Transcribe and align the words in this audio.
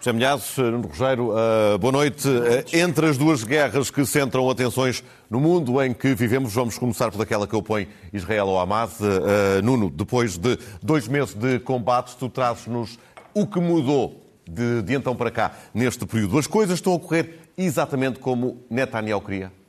José 0.00 0.14
Milhazes, 0.14 0.56
Nuno 0.56 0.88
Rogério, 0.88 1.30
boa 1.78 1.92
noite. 1.92 2.26
Uh, 2.26 2.64
entre 2.72 3.06
as 3.06 3.18
duas 3.18 3.44
guerras 3.44 3.90
que 3.90 4.06
centram 4.06 4.48
atenções 4.48 5.04
no 5.28 5.38
mundo 5.38 5.80
em 5.82 5.92
que 5.92 6.14
vivemos, 6.14 6.54
vamos 6.54 6.78
começar 6.78 7.10
por 7.10 7.20
aquela 7.20 7.46
que 7.46 7.54
opõe 7.54 7.86
Israel 8.10 8.48
ao 8.48 8.58
Hamas. 8.58 8.98
Uh, 8.98 9.60
Nuno, 9.62 9.90
depois 9.90 10.38
de 10.38 10.58
dois 10.82 11.06
meses 11.06 11.34
de 11.34 11.58
combate, 11.58 12.16
tu 12.16 12.30
trazes-nos 12.30 12.98
o 13.34 13.46
que 13.46 13.60
mudou 13.60 14.24
de, 14.48 14.80
de 14.80 14.94
então 14.94 15.14
para 15.14 15.30
cá 15.30 15.52
neste 15.74 16.06
período. 16.06 16.38
As 16.38 16.46
coisas 16.46 16.78
estão 16.78 16.94
a 16.94 16.96
ocorrer 16.96 17.38
exatamente 17.58 18.20
como 18.20 18.64
Netanyahu 18.70 19.20
queria? 19.20 19.59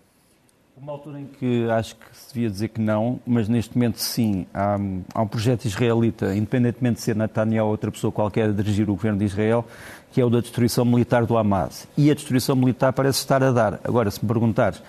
Uma 0.77 0.93
altura 0.93 1.19
em 1.19 1.25
que 1.25 1.69
acho 1.69 1.95
que 1.95 2.05
se 2.13 2.33
devia 2.33 2.49
dizer 2.49 2.69
que 2.69 2.81
não, 2.81 3.19
mas 3.25 3.47
neste 3.47 3.77
momento 3.77 3.97
sim. 3.99 4.47
Há, 4.53 4.77
há 5.13 5.21
um 5.21 5.27
projeto 5.27 5.65
israelita, 5.65 6.33
independentemente 6.35 6.95
de 6.95 7.01
ser 7.01 7.15
Netanyahu 7.15 7.65
ou 7.65 7.71
outra 7.71 7.91
pessoa 7.91 8.11
qualquer 8.11 8.49
a 8.49 8.51
dirigir 8.51 8.89
o 8.89 8.95
governo 8.95 9.19
de 9.19 9.25
Israel, 9.25 9.65
que 10.11 10.19
é 10.19 10.25
o 10.25 10.29
da 10.29 10.39
destruição 10.39 10.85
militar 10.85 11.25
do 11.25 11.37
Hamas. 11.37 11.87
E 11.97 12.09
a 12.09 12.13
destruição 12.13 12.55
militar 12.55 12.93
parece 12.93 13.19
estar 13.19 13.43
a 13.43 13.51
dar. 13.51 13.79
Agora, 13.83 14.09
se 14.09 14.23
me 14.23 14.27
perguntares, 14.27 14.81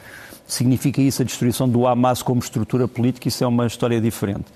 significa 0.47 1.02
isso 1.02 1.20
a 1.20 1.24
destruição 1.24 1.69
do 1.69 1.86
Hamas 1.86 2.22
como 2.22 2.41
estrutura 2.41 2.86
política? 2.86 3.28
Isso 3.28 3.44
é 3.44 3.46
uma 3.46 3.67
história 3.67 4.00
diferente. 4.00 4.46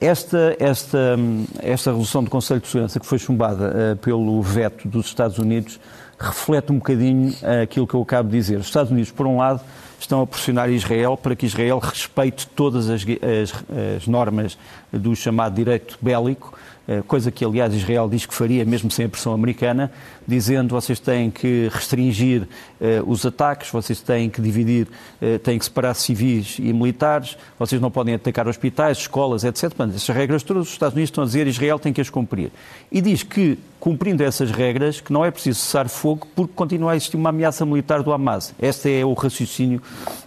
Esta, 0.00 0.56
esta, 0.58 1.16
esta 1.60 1.90
resolução 1.90 2.22
do 2.22 2.30
Conselho 2.30 2.60
de 2.60 2.68
Segurança, 2.68 3.00
que 3.00 3.06
foi 3.06 3.18
chumbada 3.18 3.94
uh, 3.94 3.96
pelo 3.96 4.40
veto 4.42 4.86
dos 4.86 5.06
Estados 5.06 5.38
Unidos, 5.38 5.80
reflete 6.18 6.72
um 6.72 6.76
bocadinho 6.76 7.30
uh, 7.30 7.62
aquilo 7.62 7.86
que 7.86 7.94
eu 7.94 8.02
acabo 8.02 8.28
de 8.28 8.36
dizer. 8.36 8.58
Os 8.58 8.66
Estados 8.66 8.90
Unidos, 8.92 9.10
por 9.10 9.26
um 9.26 9.38
lado, 9.38 9.60
estão 10.02 10.20
a 10.22 10.26
pressionar 10.26 10.70
Israel 10.70 11.16
para 11.16 11.34
que 11.34 11.46
Israel 11.46 11.78
respeite 11.78 12.46
todas 12.48 12.90
as, 12.90 13.02
as, 13.02 13.64
as 13.96 14.06
normas 14.06 14.58
do 14.92 15.14
chamado 15.14 15.54
direito 15.54 15.98
bélico, 16.00 16.58
coisa 17.06 17.30
que, 17.30 17.44
aliás, 17.44 17.72
Israel 17.74 18.08
diz 18.08 18.26
que 18.26 18.34
faria, 18.34 18.64
mesmo 18.64 18.90
sem 18.90 19.06
a 19.06 19.08
pressão 19.08 19.32
americana, 19.32 19.90
dizendo 20.26 20.74
vocês 20.74 20.98
têm 20.98 21.30
que 21.30 21.68
restringir 21.72 22.42
uh, 22.42 23.10
os 23.10 23.24
ataques, 23.24 23.70
vocês 23.70 24.00
têm 24.00 24.28
que 24.28 24.40
dividir, 24.40 24.88
uh, 25.20 25.38
têm 25.38 25.58
que 25.58 25.64
separar 25.64 25.94
civis 25.94 26.56
e 26.58 26.72
militares, 26.72 27.36
vocês 27.58 27.80
não 27.80 27.90
podem 27.90 28.14
atacar 28.14 28.48
hospitais, 28.48 28.98
escolas, 28.98 29.44
etc. 29.44 29.62
Portanto, 29.62 29.94
essas 29.94 30.14
regras 30.14 30.42
todas 30.42 30.66
os 30.66 30.72
Estados 30.72 30.94
Unidos 30.94 31.08
estão 31.08 31.24
a 31.24 31.26
dizer 31.26 31.46
Israel 31.46 31.78
tem 31.78 31.92
que 31.92 32.00
as 32.00 32.10
cumprir. 32.10 32.50
E 32.90 33.00
diz 33.00 33.22
que, 33.22 33.58
cumprindo 33.78 34.22
essas 34.22 34.50
regras, 34.50 35.00
que 35.00 35.12
não 35.12 35.24
é 35.24 35.30
preciso 35.30 35.60
cessar 35.60 35.88
fogo 35.88 36.26
porque 36.34 36.52
continua 36.54 36.92
a 36.92 36.96
existir 36.96 37.16
uma 37.16 37.30
ameaça 37.30 37.64
militar 37.64 38.02
do 38.02 38.12
Hamas. 38.12 38.54
Este 38.60 39.00
é 39.00 39.04
o 39.04 39.12
raciocínio 39.12 39.82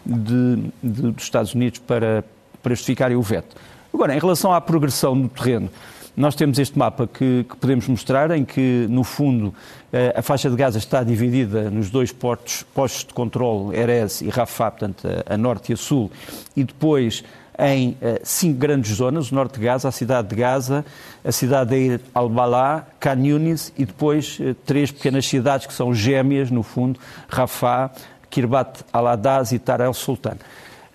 de, 0.06 0.56
de, 0.84 1.12
dos 1.12 1.24
Estados 1.24 1.54
Unidos 1.54 1.80
para, 1.80 2.24
para 2.62 2.74
justificarem 2.74 3.16
o 3.16 3.22
veto. 3.22 3.56
Agora, 3.94 4.14
em 4.14 4.20
relação 4.20 4.54
à 4.54 4.60
progressão 4.60 5.16
no 5.16 5.30
terreno, 5.30 5.70
nós 6.16 6.36
temos 6.36 6.58
este 6.60 6.78
mapa 6.78 7.08
que, 7.08 7.46
que, 7.50 7.56
podemos 7.58 7.88
mostrar, 7.88 8.32
em 8.32 8.46
que, 8.46 8.88
no 8.90 9.04
fundo, 9.04 9.54
eh, 9.92 10.14
a 10.16 10.22
faixa 10.22 10.50
de 10.50 10.56
Gaza 10.56 10.78
está 10.78 11.04
dividida 11.04 11.70
nos 11.70 11.90
dois 11.90 12.12
portos, 12.12 12.64
postos 12.74 13.06
de 13.06 13.14
controle, 13.14 13.78
Erez 13.78 14.22
e 14.22 14.30
Rafah, 14.30 14.72
portanto, 14.72 15.08
a, 15.08 15.34
a 15.34 15.38
norte 15.38 15.72
e 15.72 15.74
a 15.74 15.78
sul, 15.78 16.10
e 16.56 16.64
depois 16.64 17.24
em 17.58 17.92
uh, 17.92 18.20
cinco 18.24 18.60
grandes 18.60 18.98
zonas, 18.98 19.32
o 19.32 19.36
norte 19.36 19.60
de 19.60 19.66
Gaza, 19.66 19.88
a 19.88 19.92
cidade 19.92 20.28
de 20.28 20.36
Gaza, 20.36 20.86
a 21.24 21.32
cidade 21.32 21.98
de 21.98 22.04
Al-Balá, 22.14 22.86
Khan 23.00 23.26
Yunis 23.26 23.72
e 23.78 23.86
depois 23.86 24.38
uh, 24.40 24.54
três 24.66 24.92
pequenas 24.92 25.26
cidades 25.26 25.66
que 25.66 25.74
são 25.74 25.94
gêmeas, 25.94 26.52
no 26.52 26.64
fundo, 26.64 27.00
Rafah, 27.28 27.92
Kirbat 28.30 28.84
al-Adaz 28.92 29.52
e 29.52 29.60
Tar 29.60 29.80
el-Sultan. 29.82 30.38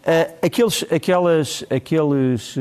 Uh, 0.01 0.47
aqueles, 0.47 0.83
aquelas, 0.91 1.65
aqueles, 1.69 2.57
uh, 2.57 2.61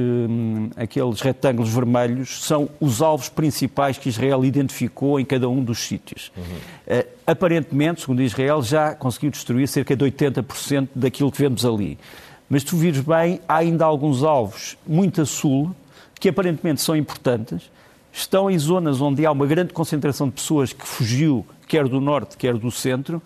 aqueles 0.76 1.22
retângulos 1.22 1.70
vermelhos 1.70 2.44
são 2.44 2.70
os 2.82 3.02
alvos 3.02 3.30
principais 3.30 3.98
que 3.98 4.10
Israel 4.10 4.44
identificou 4.44 5.18
em 5.18 5.24
cada 5.24 5.48
um 5.48 5.64
dos 5.64 5.80
sítios. 5.80 6.34
Uhum. 6.36 6.44
Uh, 6.44 7.08
aparentemente, 7.26 8.02
segundo 8.02 8.22
Israel, 8.22 8.62
já 8.62 8.94
conseguiu 8.94 9.32
destruir 9.32 9.70
cerca 9.70 9.96
de 9.96 10.04
80% 10.04 10.90
daquilo 10.94 11.32
que 11.32 11.38
vemos 11.38 11.66
ali. 11.66 11.98
Mas 12.50 12.64
tu 12.64 12.76
vires 12.76 13.00
bem, 13.00 13.40
há 13.48 13.58
ainda 13.58 13.86
alguns 13.86 14.22
alvos 14.22 14.78
muito 14.86 15.22
a 15.22 15.26
sul, 15.26 15.74
que 16.20 16.28
aparentemente 16.28 16.82
são 16.82 16.96
importantes, 16.96 17.72
estão 18.12 18.52
em 18.52 18.60
zonas 18.60 19.00
onde 19.00 19.26
há 19.26 19.32
uma 19.32 19.46
grande 19.46 19.72
concentração 19.72 20.28
de 20.28 20.34
pessoas 20.34 20.74
que 20.74 20.86
fugiu, 20.86 21.46
quer 21.68 21.88
do 21.88 22.02
norte, 22.02 22.36
quer 22.36 22.56
do 22.56 22.70
centro, 22.70 23.22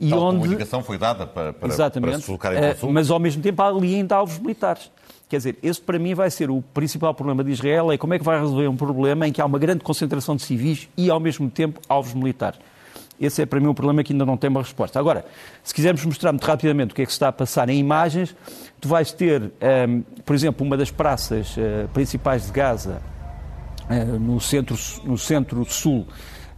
e 0.00 0.10
Tal 0.10 0.20
onde... 0.20 0.44
a 0.44 0.46
indicação 0.46 0.82
foi 0.82 0.98
dada 0.98 1.26
para, 1.26 1.52
para, 1.52 1.68
Exatamente. 1.68 2.10
para 2.10 2.20
se 2.20 2.26
colocarem 2.26 2.58
em 2.58 2.72
consumo. 2.74 2.92
Mas, 2.92 3.10
ao 3.10 3.18
mesmo 3.18 3.42
tempo, 3.42 3.62
há 3.62 3.68
ali 3.68 3.96
ainda 3.96 4.16
alvos 4.16 4.38
militares. 4.38 4.90
Quer 5.28 5.36
dizer, 5.38 5.58
esse 5.62 5.80
para 5.80 5.98
mim 5.98 6.14
vai 6.14 6.30
ser 6.30 6.50
o 6.50 6.62
principal 6.62 7.12
problema 7.12 7.44
de 7.44 7.50
Israel, 7.50 7.92
é 7.92 7.98
como 7.98 8.14
é 8.14 8.18
que 8.18 8.24
vai 8.24 8.40
resolver 8.40 8.66
um 8.68 8.76
problema 8.76 9.28
em 9.28 9.32
que 9.32 9.40
há 9.42 9.44
uma 9.44 9.58
grande 9.58 9.84
concentração 9.84 10.36
de 10.36 10.42
civis 10.42 10.88
e, 10.96 11.10
ao 11.10 11.20
mesmo 11.20 11.50
tempo, 11.50 11.80
alvos 11.88 12.14
militares. 12.14 12.58
Esse 13.20 13.42
é 13.42 13.46
para 13.46 13.58
mim 13.58 13.66
um 13.66 13.74
problema 13.74 14.02
que 14.04 14.12
ainda 14.12 14.24
não 14.24 14.36
tem 14.36 14.48
uma 14.48 14.62
resposta. 14.62 14.98
Agora, 14.98 15.24
se 15.62 15.74
quisermos 15.74 16.04
mostrar 16.04 16.32
muito 16.32 16.44
rapidamente 16.44 16.92
o 16.92 16.94
que 16.94 17.02
é 17.02 17.04
que 17.04 17.10
se 17.10 17.16
está 17.16 17.28
a 17.28 17.32
passar 17.32 17.68
em 17.68 17.78
imagens, 17.78 18.34
tu 18.80 18.88
vais 18.88 19.12
ter, 19.12 19.42
um, 19.42 19.50
ehm, 19.60 20.00
por 20.24 20.34
exemplo, 20.34 20.64
uma 20.64 20.76
das 20.76 20.90
praças 20.90 21.56
uh, 21.56 21.88
principais 21.92 22.46
de 22.46 22.52
Gaza, 22.52 23.02
uh, 23.90 24.18
no 24.18 24.40
centro-sul, 24.40 25.04
no 25.04 25.18
centro 25.18 25.60
-sul, 25.62 26.06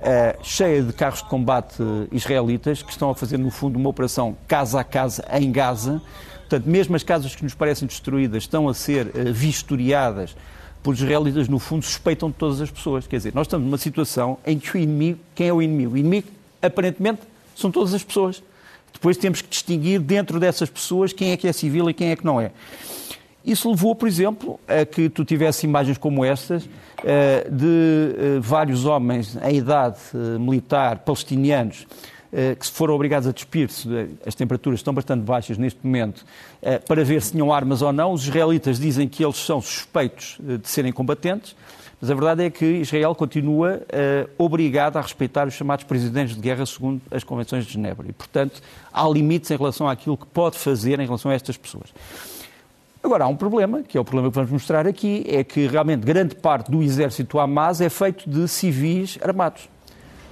uh, 0.01 0.39
cheia 0.43 0.83
de 0.83 0.93
carros 0.93 1.23
de 1.23 1.29
combate 1.29 1.77
israelitas 2.11 2.83
que 2.83 2.91
estão 2.91 3.11
a 3.11 3.15
fazer, 3.15 3.39
no 3.39 3.51
fundo, 3.51 3.79
uma 3.79 3.89
operação 3.89 4.37
casa 4.49 4.81
a 4.81 4.85
casa 4.85 5.25
em 5.33 5.51
Gaza. 5.53 6.03
Portanto, 6.41 6.65
mesmo 6.67 6.97
as 6.97 7.03
casas 7.03 7.35
que 7.35 7.43
nos 7.45 7.55
parecem 7.55 7.87
destruídas 7.87 8.43
estão 8.43 8.69
a 8.69 8.75
ser 8.75 9.07
uh, 9.07 9.33
vistoriadas 9.33 10.35
por 10.83 10.95
israelitas, 10.95 11.49
no 11.49 11.59
fundo, 11.59 11.85
suspeitam 11.85 12.31
de 12.31 12.37
todas 12.37 12.61
as 12.61 12.71
pessoas. 12.71 13.07
Quer 13.07 13.17
dizer, 13.17 13.35
nós 13.35 13.47
estamos 13.47 13.67
numa 13.67 13.79
situação 13.79 14.39
em 14.47 14.59
que 14.59 14.77
o 14.77 14.79
inimigo, 14.79 15.21
quem 15.35 15.49
é 15.49 15.53
o 15.53 15.61
inimigo? 15.61 15.95
O 15.95 15.97
inimigo, 15.97 16.29
aparentemente, 16.63 17.21
são 17.55 17.71
todas 17.71 17.93
as 17.93 18.03
pessoas. 18.03 18.43
Depois 18.93 19.17
temos 19.17 19.43
que 19.43 19.49
distinguir 19.49 20.01
dentro 20.01 20.41
dessas 20.41 20.69
pessoas 20.69 21.13
quem 21.13 21.33
é 21.33 21.37
que 21.37 21.47
é 21.47 21.53
civil 21.53 21.89
e 21.91 21.95
quem 21.95 22.11
é 22.11 22.17
que 22.17 22.25
não 22.25 22.41
é. 22.41 22.51
Isso 23.45 23.71
levou, 23.71 23.95
por 23.95 24.07
exemplo, 24.07 24.61
a 24.69 24.85
que 24.85 25.09
tu 25.09 25.25
tivesse 25.25 25.67
imagens 25.67 25.97
como 25.97 26.25
estas 26.25 26.69
eh, 27.03 27.49
de 27.51 27.67
eh, 27.67 28.41
vários 28.41 28.85
homens 28.85 29.37
em 29.43 29.57
idade 29.57 29.99
eh, 30.15 30.39
militar, 30.39 30.99
palestinianos, 30.99 31.87
que 32.61 32.65
se 32.65 32.71
foram 32.71 32.95
obrigados 32.95 33.27
a 33.27 33.33
despir-se, 33.33 33.89
as 34.25 34.37
temperaturas 34.37 34.79
estão 34.79 34.95
bastante 34.95 35.23
baixas 35.23 35.59
neste 35.59 35.81
momento, 35.83 36.25
para 36.87 37.03
ver 37.03 37.21
se 37.23 37.33
tinham 37.33 37.53
armas 37.53 37.83
ou 37.83 37.93
não. 37.93 38.13
Os 38.13 38.23
israelitas 38.23 38.79
dizem 38.79 39.09
que 39.09 39.25
eles 39.25 39.35
são 39.35 39.61
suspeitos 39.61 40.39
de 40.39 40.69
serem 40.69 40.93
combatentes, 40.93 41.57
mas 42.01 42.09
a 42.09 42.15
verdade 42.15 42.45
é 42.45 42.49
que 42.49 42.65
Israel 42.65 43.17
continua 43.17 43.83
obrigado 44.39 44.97
a 44.97 45.01
respeitar 45.01 45.49
os 45.49 45.55
chamados 45.55 45.85
presidentes 45.85 46.37
de 46.37 46.41
guerra 46.41 46.65
segundo 46.67 47.03
as 47.11 47.25
convenções 47.25 47.67
de 47.67 47.73
Genebra. 47.73 48.07
E, 48.09 48.13
portanto, 48.13 48.63
há 48.93 49.09
limites 49.09 49.51
em 49.51 49.57
relação 49.57 49.89
àquilo 49.89 50.17
que 50.17 50.27
pode 50.27 50.57
fazer 50.57 51.01
em 51.01 51.07
relação 51.07 51.33
a 51.33 51.35
estas 51.35 51.57
pessoas. 51.57 51.93
Agora, 53.03 53.25
há 53.25 53.29
um 53.29 53.37
problema, 53.37 53.83
que 53.83 53.97
é 53.97 54.01
o 54.01 54.05
problema 54.05 54.31
que 54.31 54.35
vamos 54.35 54.51
mostrar 54.51 54.87
aqui, 54.87 55.25
é 55.27 55.43
que 55.43 55.67
realmente 55.67 56.05
grande 56.05 56.35
parte 56.35 56.71
do 56.71 56.83
exército 56.83 57.39
Hamas 57.39 57.81
é 57.81 57.89
feito 57.89 58.29
de 58.29 58.47
civis 58.47 59.19
armados. 59.23 59.71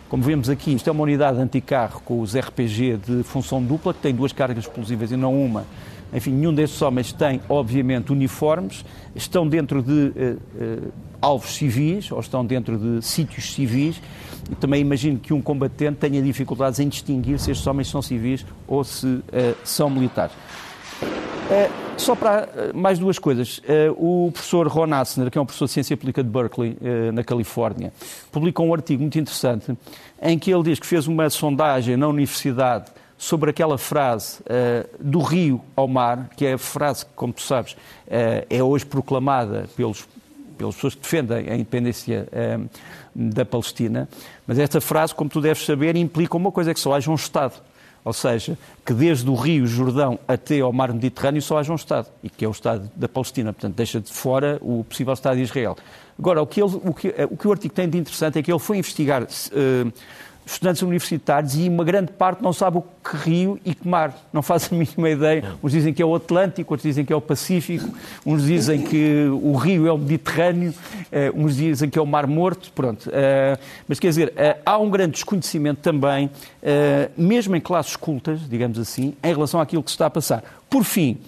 Como 0.09 0.23
vemos 0.23 0.51
aqui, 0.51 0.75
isto 0.75 0.89
é 0.89 0.93
uma 0.93 1.03
unidade 1.03 1.39
anticarro 1.39 2.03
com 2.05 2.21
os 2.21 2.37
RPG 2.37 2.99
de 2.99 3.23
função 3.23 3.63
dupla, 3.63 3.95
que 3.95 4.01
tem 4.01 4.15
duas 4.15 4.33
cargas 4.33 4.65
explosivas 4.65 5.11
e 5.11 5.17
não 5.17 5.35
uma. 5.35 5.65
Enfim, 6.13 6.31
nenhum 6.31 6.53
destes 6.53 6.81
homens 6.83 7.11
tem, 7.11 7.41
obviamente, 7.49 8.13
uniformes, 8.13 8.85
estão 9.15 9.49
dentro 9.49 9.83
de 9.83 9.93
uh, 9.93 10.85
uh, 10.87 10.93
alvos 11.21 11.55
civis 11.55 12.11
ou 12.13 12.21
estão 12.21 12.45
dentro 12.45 12.79
de 12.79 13.05
sítios 13.05 13.53
civis. 13.53 14.01
E 14.51 14.55
também 14.55 14.81
imagino 14.81 15.19
que 15.19 15.33
um 15.33 15.41
combatente 15.41 15.99
tenha 15.99 16.23
dificuldades 16.23 16.81
em 16.81 16.89
distinguir 16.89 17.39
se 17.39 17.51
estes 17.51 17.67
homens 17.67 17.89
são 17.89 18.01
civis 18.01 18.45
ou 18.67 18.85
se 18.85 19.07
uh, 19.07 19.23
são 19.65 19.89
militares. 19.91 20.35
Uh, 21.49 21.99
só 21.99 22.15
para 22.15 22.47
uh, 22.47 22.77
mais 22.77 22.99
duas 22.99 23.19
coisas. 23.19 23.59
Uh, 23.59 24.27
o 24.27 24.31
professor 24.31 24.69
Ron 24.69 24.93
Asner, 24.93 25.31
que 25.31 25.39
é 25.39 25.41
um 25.41 25.47
professor 25.47 25.65
de 25.65 25.73
ciência 25.73 25.97
pública 25.97 26.23
de 26.23 26.29
Berkeley, 26.29 26.77
na 27.13 27.25
Califórnia, 27.25 27.91
publicou 28.31 28.67
um 28.67 28.75
artigo 28.75 29.01
muito 29.01 29.19
interessante 29.19 29.75
em 30.21 30.39
que 30.39 30.53
ele 30.53 30.63
diz 30.63 30.79
que 30.79 30.87
fez 30.87 31.07
uma 31.07 31.31
sondagem 31.31 31.97
na 31.97 32.07
universidade 32.07 32.91
sobre 33.17 33.49
aquela 33.49 33.79
frase 33.79 34.41
do 35.01 35.21
rio 35.21 35.61
ao 35.75 35.89
mar, 35.89 36.29
que 36.37 36.45
é 36.45 36.53
a 36.53 36.59
frase 36.59 37.07
que, 37.07 37.13
como 37.17 37.33
tu 37.33 37.43
sabes, 37.43 37.77
é 38.07 38.63
hoje 38.63 38.85
proclamada 38.87 39.67
pelos 39.77 40.07
pelas 40.57 40.75
pessoas 40.75 40.95
que 40.97 41.03
defendem 41.03 41.49
a 41.51 41.55
independência 41.55 42.29
da 43.15 43.45
Palestina, 43.45 44.09
mas 44.47 44.59
esta 44.59 44.81
frase, 44.81 45.15
como 45.15 45.31
tu 45.31 45.41
deves 45.41 45.65
saber, 45.65 45.95
implica 45.97 46.37
uma 46.37 46.51
coisa, 46.51 46.73
é 46.73 46.75
que 46.75 46.81
só 46.81 46.93
haja 46.95 47.11
um 47.11 47.15
Estado. 47.15 47.55
Ou 48.05 48.13
seja, 48.13 48.57
que 48.85 48.95
desde 48.95 49.29
o 49.29 49.35
Rio 49.35 49.67
Jordão 49.67 50.19
até 50.27 50.61
ao 50.61 50.73
mar 50.73 50.93
Mediterrâneo 50.93 51.43
só 51.43 51.59
haja 51.59 51.73
um 51.73 51.77
Estado, 51.77 52.09
e 52.23 52.31
que 52.31 52.45
é 52.45 52.49
o 52.49 52.53
Estado 52.53 52.91
da 52.97 53.09
Palestina. 53.09 53.53
Portanto, 53.53 53.75
deixa 53.75 54.01
de 54.01 54.13
fora 54.13 54.59
o 54.63 54.85
possível 54.85 55.13
Estado 55.13 55.37
de 55.37 55.43
Israel. 55.43 55.77
Agora, 56.19 56.43
o 56.43 56.47
que, 56.47 56.61
ele, 56.61 56.81
o, 56.85 56.95
que, 56.95 57.15
o, 57.31 57.37
que 57.37 57.49
o 57.49 57.53
artigo 57.53 57.75
tem 57.75 57.89
de 57.89 57.99
interessante 57.99 58.39
é 58.39 58.43
que 58.43 58.51
ele 58.51 58.59
foi 58.59 58.79
investigar 58.79 59.23
uh, 59.23 59.93
estudantes 60.53 60.83
universitários 60.83 61.55
e 61.57 61.69
uma 61.69 61.85
grande 61.85 62.13
parte 62.13 62.43
não 62.43 62.53
sabe 62.53 62.79
o 62.79 62.83
que 62.83 63.17
rio 63.17 63.61
e 63.65 63.75
que 63.75 63.87
mar. 63.87 64.15
Não 64.33 64.43
faz 64.43 64.71
a 64.73 64.75
mínima 64.75 65.11
ideia. 65.11 65.45
Uns 65.63 65.73
dizem 65.73 65.93
que 65.93 66.03
é 66.03 66.07
o 66.07 66.15
Atlântico, 66.15 66.73
outros 66.73 66.89
dizem 66.89 67.05
que 67.05 67.13
é 67.13 67.17
o 67.17 67.21
Pacífico, 67.21 67.89
uns 68.25 68.45
dizem 68.45 68.83
que 68.83 69.29
o 69.43 69.55
rio 69.55 69.87
é 69.87 69.93
o 69.93 69.99
Mediterrâneo, 69.99 70.75
eh, 71.13 71.31
uns 71.35 71.57
dizem 71.57 71.91
que 71.91 71.99
é 71.99 72.03
o 72.03 72.07
Mar 72.07 72.27
Morto. 72.27 72.73
Pronto. 72.73 73.11
Eh, 73.13 73.59
mas 73.87 74.01
quer 74.01 74.09
dizer, 74.09 74.33
eh, 74.37 74.57
há 74.65 74.79
um 74.79 74.91
grande 74.91 75.13
desconhecimento 75.13 75.81
também, 75.81 76.31
mesmo 77.17 77.55
em 77.57 77.61
classes 77.61 77.97
cultas, 77.97 78.41
digamos 78.49 78.79
assim, 78.79 79.15
em 79.23 79.33
relação 79.33 79.61
àquilo 79.61 79.83
que 79.83 79.91
se 79.91 79.95
está 79.95 80.07
a 80.07 80.11
passar. 80.11 80.43
Por 80.69 80.85
fim, 80.85 81.19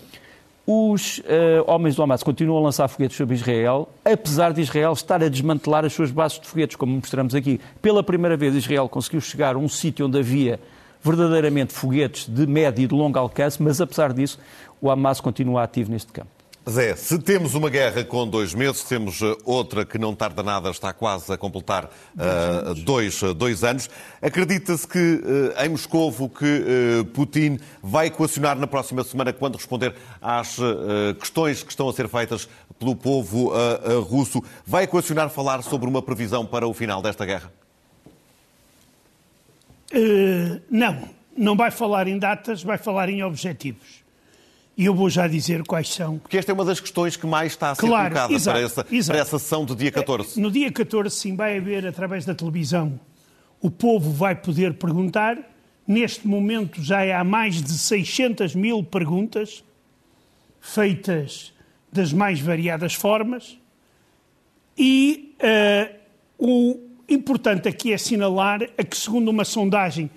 os 0.72 1.18
uh, 1.18 1.22
homens 1.66 1.96
do 1.96 2.02
Hamas 2.02 2.22
continuam 2.22 2.58
a 2.58 2.62
lançar 2.62 2.86
foguetes 2.86 3.16
sobre 3.16 3.34
Israel, 3.34 3.88
apesar 4.04 4.52
de 4.52 4.60
Israel 4.60 4.92
estar 4.92 5.20
a 5.20 5.28
desmantelar 5.28 5.84
as 5.84 5.92
suas 5.92 6.12
bases 6.12 6.38
de 6.38 6.46
foguetes, 6.46 6.76
como 6.76 6.94
mostramos 6.94 7.34
aqui. 7.34 7.60
Pela 7.82 8.04
primeira 8.04 8.36
vez, 8.36 8.54
Israel 8.54 8.88
conseguiu 8.88 9.20
chegar 9.20 9.56
a 9.56 9.58
um 9.58 9.68
sítio 9.68 10.06
onde 10.06 10.20
havia 10.20 10.60
verdadeiramente 11.02 11.72
foguetes 11.72 12.28
de 12.28 12.46
médio 12.46 12.84
e 12.84 12.86
de 12.86 12.94
longo 12.94 13.18
alcance, 13.18 13.60
mas 13.60 13.80
apesar 13.80 14.12
disso, 14.12 14.38
o 14.80 14.88
Hamas 14.88 15.20
continua 15.20 15.64
ativo 15.64 15.90
neste 15.90 16.12
campo. 16.12 16.39
Zé, 16.68 16.94
se 16.94 17.18
temos 17.18 17.54
uma 17.54 17.70
guerra 17.70 18.04
com 18.04 18.28
dois 18.28 18.52
meses, 18.52 18.84
temos 18.84 19.22
eh, 19.22 19.34
outra 19.46 19.82
que 19.82 19.96
não 19.96 20.14
tarda 20.14 20.42
nada, 20.42 20.68
está 20.70 20.92
quase 20.92 21.32
a 21.32 21.38
completar 21.38 21.86
uh, 21.86 22.74
dois, 22.74 23.22
eh, 23.22 23.32
dois 23.32 23.64
anos. 23.64 23.88
Acredita-se 24.20 24.86
que 24.86 24.98
uh, 24.98 25.64
em 25.64 25.70
Moscovo 25.70 26.28
que 26.28 26.44
uh, 26.44 27.04
Putin 27.06 27.58
vai 27.82 28.08
equacionar 28.08 28.58
na 28.58 28.66
próxima 28.66 29.02
semana, 29.02 29.32
quando 29.32 29.56
responder 29.56 29.94
às 30.20 30.58
questões 31.18 31.62
que 31.62 31.70
estão 31.70 31.88
a 31.88 31.92
ser 31.94 32.08
feitas 32.08 32.46
pelo 32.78 32.94
povo 32.94 33.52
russo, 34.02 34.42
vai 34.66 34.84
equacionar 34.84 35.30
falar 35.30 35.62
sobre 35.62 35.88
uma 35.88 36.02
previsão 36.02 36.44
para 36.44 36.66
o 36.66 36.74
final 36.74 37.00
desta 37.00 37.24
guerra? 37.24 37.50
não, 40.70 41.08
não 41.36 41.56
vai 41.56 41.70
falar 41.70 42.06
em 42.06 42.18
datas, 42.18 42.62
vai 42.62 42.78
falar 42.78 43.08
em 43.08 43.22
objetivos. 43.22 44.00
E 44.80 44.86
eu 44.86 44.94
vou 44.94 45.10
já 45.10 45.28
dizer 45.28 45.62
quais 45.64 45.92
são. 45.92 46.16
Porque 46.20 46.38
esta 46.38 46.52
é 46.52 46.54
uma 46.54 46.64
das 46.64 46.80
questões 46.80 47.14
que 47.14 47.26
mais 47.26 47.52
está 47.52 47.72
a 47.72 47.74
ser 47.74 47.86
claro, 47.86 48.08
colocada 48.08 48.32
exato, 48.32 48.56
para, 48.56 48.64
essa, 48.64 48.86
exato. 48.90 49.12
para 49.12 49.20
essa 49.20 49.38
sessão 49.38 49.62
do 49.66 49.76
dia 49.76 49.92
14. 49.92 50.40
No 50.40 50.50
dia 50.50 50.72
14, 50.72 51.14
sim, 51.14 51.36
vai 51.36 51.58
haver, 51.58 51.86
através 51.86 52.24
da 52.24 52.34
televisão, 52.34 52.98
o 53.60 53.70
povo 53.70 54.10
vai 54.10 54.34
poder 54.34 54.72
perguntar. 54.72 55.36
Neste 55.86 56.26
momento 56.26 56.82
já 56.82 57.20
há 57.20 57.22
mais 57.22 57.62
de 57.62 57.72
600 57.72 58.54
mil 58.54 58.82
perguntas 58.82 59.62
feitas 60.62 61.52
das 61.92 62.10
mais 62.10 62.40
variadas 62.40 62.94
formas. 62.94 63.58
E 64.78 65.36
uh, 65.42 65.94
o 66.38 66.80
importante 67.06 67.68
aqui 67.68 67.92
é 67.92 67.96
assinalar 67.96 68.62
a 68.78 68.82
que, 68.82 68.96
segundo 68.96 69.28
uma 69.28 69.44
sondagem 69.44 70.08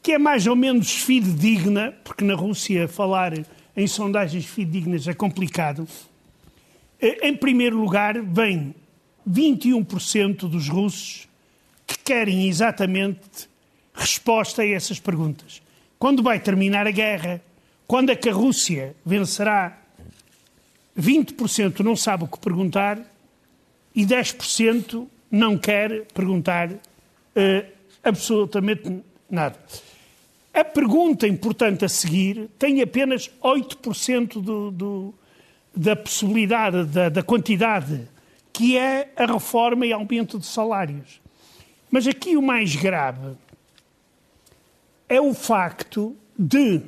que 0.00 0.12
é 0.12 0.18
mais 0.18 0.46
ou 0.46 0.54
menos 0.54 0.92
fidedigna, 0.92 1.92
porque 2.04 2.24
na 2.24 2.36
Rússia 2.36 2.86
falar 2.86 3.32
em 3.76 3.86
sondagens 3.86 4.46
fidedignas 4.46 5.06
é 5.06 5.14
complicado. 5.14 5.86
Eh, 7.00 7.28
em 7.28 7.36
primeiro 7.36 7.78
lugar, 7.78 8.20
vem 8.22 8.74
21% 9.28 10.48
dos 10.48 10.68
russos 10.68 11.28
que 11.86 11.98
querem 11.98 12.48
exatamente 12.48 13.48
resposta 13.92 14.62
a 14.62 14.66
essas 14.66 14.98
perguntas. 14.98 15.62
Quando 15.98 16.22
vai 16.22 16.40
terminar 16.40 16.86
a 16.86 16.90
guerra? 16.90 17.40
Quando 17.86 18.10
é 18.10 18.16
que 18.16 18.28
a 18.28 18.32
Rússia 18.32 18.94
vencerá? 19.04 19.78
20% 20.98 21.80
não 21.80 21.94
sabe 21.94 22.24
o 22.24 22.28
que 22.28 22.38
perguntar 22.38 22.98
e 23.94 24.04
10% 24.04 25.06
não 25.30 25.58
quer 25.58 26.06
perguntar 26.06 26.70
uh, 26.70 26.78
absolutamente 28.02 29.02
nada. 29.30 29.58
A 30.56 30.64
pergunta 30.64 31.28
importante 31.28 31.84
a 31.84 31.88
seguir 31.88 32.48
tem 32.58 32.80
apenas 32.80 33.30
8% 33.42 34.40
do, 34.40 34.70
do, 34.70 35.14
da 35.76 35.94
possibilidade, 35.94 36.86
da, 36.86 37.10
da 37.10 37.22
quantidade, 37.22 38.08
que 38.54 38.78
é 38.78 39.12
a 39.14 39.26
reforma 39.26 39.84
e 39.84 39.92
aumento 39.92 40.38
de 40.38 40.46
salários. 40.46 41.20
Mas 41.90 42.06
aqui 42.06 42.38
o 42.38 42.40
mais 42.40 42.74
grave 42.74 43.36
é 45.10 45.20
o 45.20 45.34
facto 45.34 46.16
de 46.38 46.80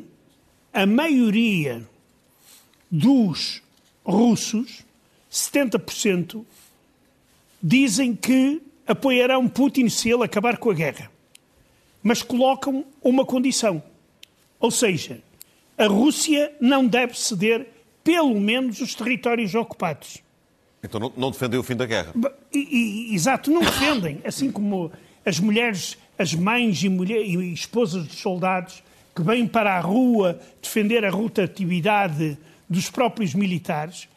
a 0.73 0.87
maioria 0.87 1.87
dos 2.91 3.63
russos, 4.03 4.83
70%, 5.31 6.43
dizem 7.63 8.17
que 8.17 8.63
apoiarão 8.87 9.47
Putin 9.47 9.91
se 9.91 10.09
ele 10.09 10.25
acabar 10.25 10.57
com 10.57 10.71
a 10.71 10.75
guerra 10.75 11.18
mas 12.09 12.23
colocam 12.23 12.87
uma 13.03 13.23
condição. 13.23 13.83
Ou 14.59 14.71
seja, 14.71 15.21
a 15.77 15.87
Rússia 15.87 16.51
não 16.59 16.87
deve 16.87 17.13
ceder 17.13 17.69
pelo 18.03 18.41
menos 18.41 18.81
os 18.81 18.95
territórios 18.95 19.55
ocupados. 19.55 20.23
Então 20.83 20.99
não, 20.99 21.13
não 21.15 21.31
defendem 21.31 21.61
o 21.61 21.63
fim 21.63 21.77
da 21.77 21.85
guerra? 21.85 22.15
E, 22.51 23.11
e, 23.11 23.15
exato, 23.15 23.51
não 23.51 23.61
defendem. 23.61 24.23
Assim 24.25 24.51
como 24.51 24.91
as 25.23 25.39
mulheres, 25.39 25.99
as 26.19 26.33
mães 26.33 26.83
e, 26.83 26.89
mulher, 26.89 27.21
e 27.21 27.53
esposas 27.53 28.09
de 28.09 28.17
soldados 28.17 28.83
que 29.15 29.21
vêm 29.21 29.47
para 29.47 29.77
a 29.77 29.81
rua 29.81 30.41
defender 30.63 31.05
a 31.05 31.11
rotatividade 31.11 32.39
dos 32.67 32.89
próprios 32.89 33.35
militares, 33.35 34.09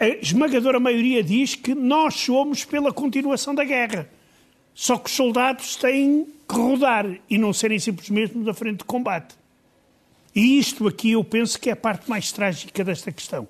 a 0.00 0.08
esmagadora 0.08 0.80
maioria 0.80 1.22
diz 1.22 1.54
que 1.54 1.76
nós 1.76 2.14
somos 2.14 2.64
pela 2.64 2.92
continuação 2.92 3.54
da 3.54 3.62
guerra. 3.62 4.08
Só 4.74 4.96
que 4.96 5.10
os 5.10 5.16
soldados 5.16 5.76
têm 5.76 6.26
que 6.48 6.54
rodar 6.54 7.06
e 7.28 7.38
não 7.38 7.52
serem 7.52 7.78
simplesmente 7.78 8.36
da 8.38 8.54
frente 8.54 8.78
de 8.78 8.84
combate. 8.84 9.34
E 10.34 10.58
isto 10.58 10.86
aqui 10.86 11.12
eu 11.12 11.24
penso 11.24 11.58
que 11.58 11.70
é 11.70 11.72
a 11.72 11.76
parte 11.76 12.08
mais 12.08 12.30
trágica 12.32 12.84
desta 12.84 13.10
questão. 13.10 13.46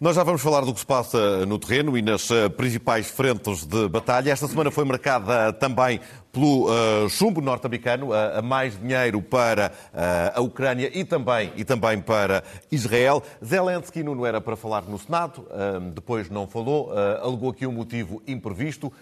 Nós 0.00 0.16
já 0.16 0.24
vamos 0.24 0.42
falar 0.42 0.62
do 0.62 0.74
que 0.74 0.80
se 0.80 0.86
passa 0.86 1.46
no 1.46 1.58
terreno 1.58 1.96
e 1.96 2.02
nas 2.02 2.30
eh, 2.30 2.48
principais 2.48 3.06
frentes 3.06 3.64
de 3.64 3.88
batalha. 3.88 4.30
Esta 4.30 4.48
semana 4.48 4.70
foi 4.70 4.84
marcada 4.84 5.52
também 5.52 6.00
pelo 6.32 6.68
uh, 6.68 7.08
chumbo 7.08 7.40
norte-americano, 7.40 8.08
uh, 8.08 8.38
a 8.38 8.42
mais 8.42 8.78
dinheiro 8.78 9.22
para 9.22 9.72
uh, 9.94 10.38
a 10.38 10.40
Ucrânia 10.42 10.90
e 10.92 11.04
também, 11.04 11.52
e 11.56 11.64
também 11.64 12.00
para 12.00 12.42
Israel. 12.72 13.22
Zelensky 13.42 14.02
não 14.02 14.26
era 14.26 14.40
para 14.40 14.56
falar 14.56 14.82
no 14.82 14.98
Senado, 14.98 15.46
depois 15.94 16.28
não 16.28 16.46
falou, 16.46 16.92
alegou 17.22 17.50
aqui 17.50 17.66
um 17.66 17.72
motivo 17.72 18.20
imprevisto. 18.26 18.92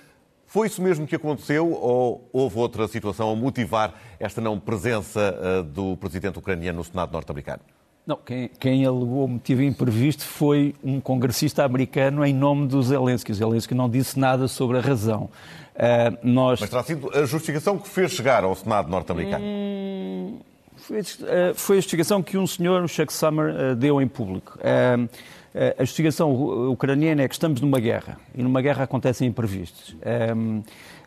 Foi 0.52 0.66
isso 0.66 0.82
mesmo 0.82 1.06
que 1.06 1.16
aconteceu 1.16 1.72
ou 1.72 2.28
houve 2.30 2.58
outra 2.58 2.86
situação 2.86 3.30
a 3.30 3.34
motivar 3.34 3.94
esta 4.20 4.38
não 4.38 4.60
presença 4.60 5.34
uh, 5.40 5.62
do 5.62 5.96
presidente 5.96 6.38
ucraniano 6.38 6.76
no 6.76 6.84
Senado 6.84 7.10
norte-americano? 7.10 7.62
Não, 8.06 8.18
quem, 8.18 8.50
quem 8.60 8.84
alegou 8.84 9.24
o 9.24 9.28
motivo 9.28 9.62
imprevisto 9.62 10.26
foi 10.26 10.74
um 10.84 11.00
congressista 11.00 11.64
americano 11.64 12.22
em 12.22 12.34
nome 12.34 12.68
do 12.68 12.82
Zelensky. 12.82 13.32
O 13.32 13.34
Zelensky 13.34 13.74
não 13.74 13.88
disse 13.88 14.18
nada 14.18 14.46
sobre 14.46 14.76
a 14.76 14.82
razão. 14.82 15.30
Uh, 15.74 16.18
nós... 16.22 16.60
Mas 16.60 16.68
terá 16.68 16.82
sido 16.82 17.10
a 17.14 17.24
justificação 17.24 17.78
que 17.78 17.88
fez 17.88 18.12
chegar 18.12 18.44
ao 18.44 18.54
Senado 18.54 18.90
norte-americano? 18.90 19.42
Hum, 19.42 20.38
foi, 20.76 21.00
uh, 21.00 21.04
foi, 21.54 21.76
a 21.76 21.80
justificação 21.80 22.22
que 22.22 22.36
um 22.36 22.46
senhor, 22.46 22.84
o 22.84 22.88
Chuck 22.88 23.10
Summer, 23.10 23.74
deu 23.74 24.02
em 24.02 24.06
público. 24.06 24.58
Eh, 25.54 25.76
a 25.78 25.84
justificação 25.84 26.32
ucraniana 26.70 27.22
é 27.22 27.28
que 27.28 27.34
estamos 27.34 27.60
numa 27.60 27.78
guerra 27.78 28.18
e 28.34 28.42
numa 28.42 28.62
guerra 28.62 28.84
acontecem 28.84 29.28
imprevistos. 29.28 29.94
Ehm, 30.02 30.62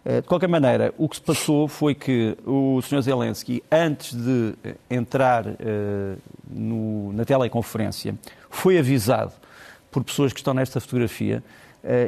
eh, 0.05 0.21
de 0.21 0.27
qualquer 0.27 0.47
maneira, 0.47 0.93
o 0.97 1.09
que 1.09 1.15
se 1.15 1.21
passou 1.21 1.67
foi 1.67 1.95
que 1.95 2.37
o 2.45 2.79
Sr. 2.81 3.01
Zelensky, 3.01 3.63
antes 3.71 4.13
de 4.13 4.53
eh, 4.63 4.75
entrar 4.89 5.45
no, 6.47 7.11
na 7.13 7.25
teleconferência, 7.25 8.15
foi 8.49 8.77
avisado 8.77 9.33
por 9.89 10.03
pessoas 10.03 10.31
que 10.31 10.39
estão 10.39 10.53
nesta 10.53 10.79
fotografia 10.79 11.43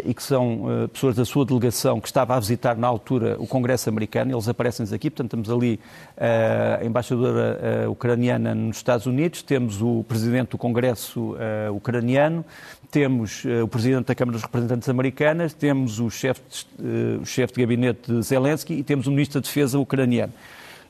e 0.03 0.13
que 0.13 0.23
são 0.23 0.89
pessoas 0.91 1.15
da 1.15 1.25
sua 1.25 1.45
delegação 1.45 1.99
que 1.99 2.07
estava 2.07 2.35
a 2.35 2.39
visitar 2.39 2.75
na 2.75 2.87
altura 2.87 3.35
o 3.39 3.45
Congresso 3.45 3.89
americano. 3.89 4.33
Eles 4.33 4.47
aparecem-nos 4.47 4.91
aqui, 4.91 5.09
portanto, 5.09 5.31
temos 5.31 5.49
ali 5.49 5.79
a 6.17 6.83
embaixadora 6.83 7.87
ucraniana 7.89 8.55
nos 8.55 8.77
Estados 8.77 9.05
Unidos, 9.05 9.41
temos 9.43 9.81
o 9.81 10.03
presidente 10.07 10.49
do 10.49 10.57
Congresso 10.57 11.35
ucraniano, 11.73 12.43
temos 12.89 13.43
o 13.63 13.67
presidente 13.67 14.05
da 14.05 14.15
Câmara 14.15 14.33
dos 14.33 14.43
Representantes 14.43 14.89
americanas, 14.89 15.53
temos 15.53 15.99
o 15.99 16.09
chefe 16.09 16.41
de, 16.79 17.19
o 17.21 17.25
chefe 17.25 17.53
de 17.53 17.61
gabinete 17.61 18.11
de 18.11 18.21
Zelensky 18.23 18.73
e 18.73 18.83
temos 18.83 19.07
o 19.07 19.11
ministro 19.11 19.39
da 19.39 19.45
Defesa 19.45 19.77
ucraniano. 19.77 20.33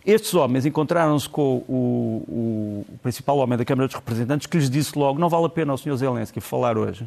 Estes 0.07 0.33
homens 0.33 0.65
encontraram-se 0.65 1.27
com 1.27 1.57
o, 1.67 2.23
o, 2.25 2.85
o, 2.93 2.97
principal 3.03 3.37
homem 3.39 3.57
da 3.57 3.65
Câmara 3.65 3.87
dos 3.87 3.95
Representantes 3.95 4.47
que 4.47 4.55
lhes 4.55 4.69
disse 4.69 4.97
logo: 4.97 5.19
não 5.19 5.27
vale 5.27 5.47
a 5.47 5.49
pena 5.49 5.73
ao 5.73 5.77
Sr. 5.77 5.97
Zelensky 5.97 6.39
falar 6.39 6.77
hoje, 6.77 7.05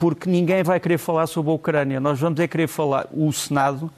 porque 0.00 0.30
ninguém 0.30 0.62
vai 0.62 0.80
querer 0.80 0.96
falar 0.96 1.26
sobre 1.26 1.52
a 1.52 1.54
Ucrânia. 1.54 2.00
Nós 2.00 2.18
vamos 2.18 2.40
é 2.40 2.48
querer 2.48 2.66
falar. 2.66 3.06
O 3.12 3.30
Senado, 3.30 3.90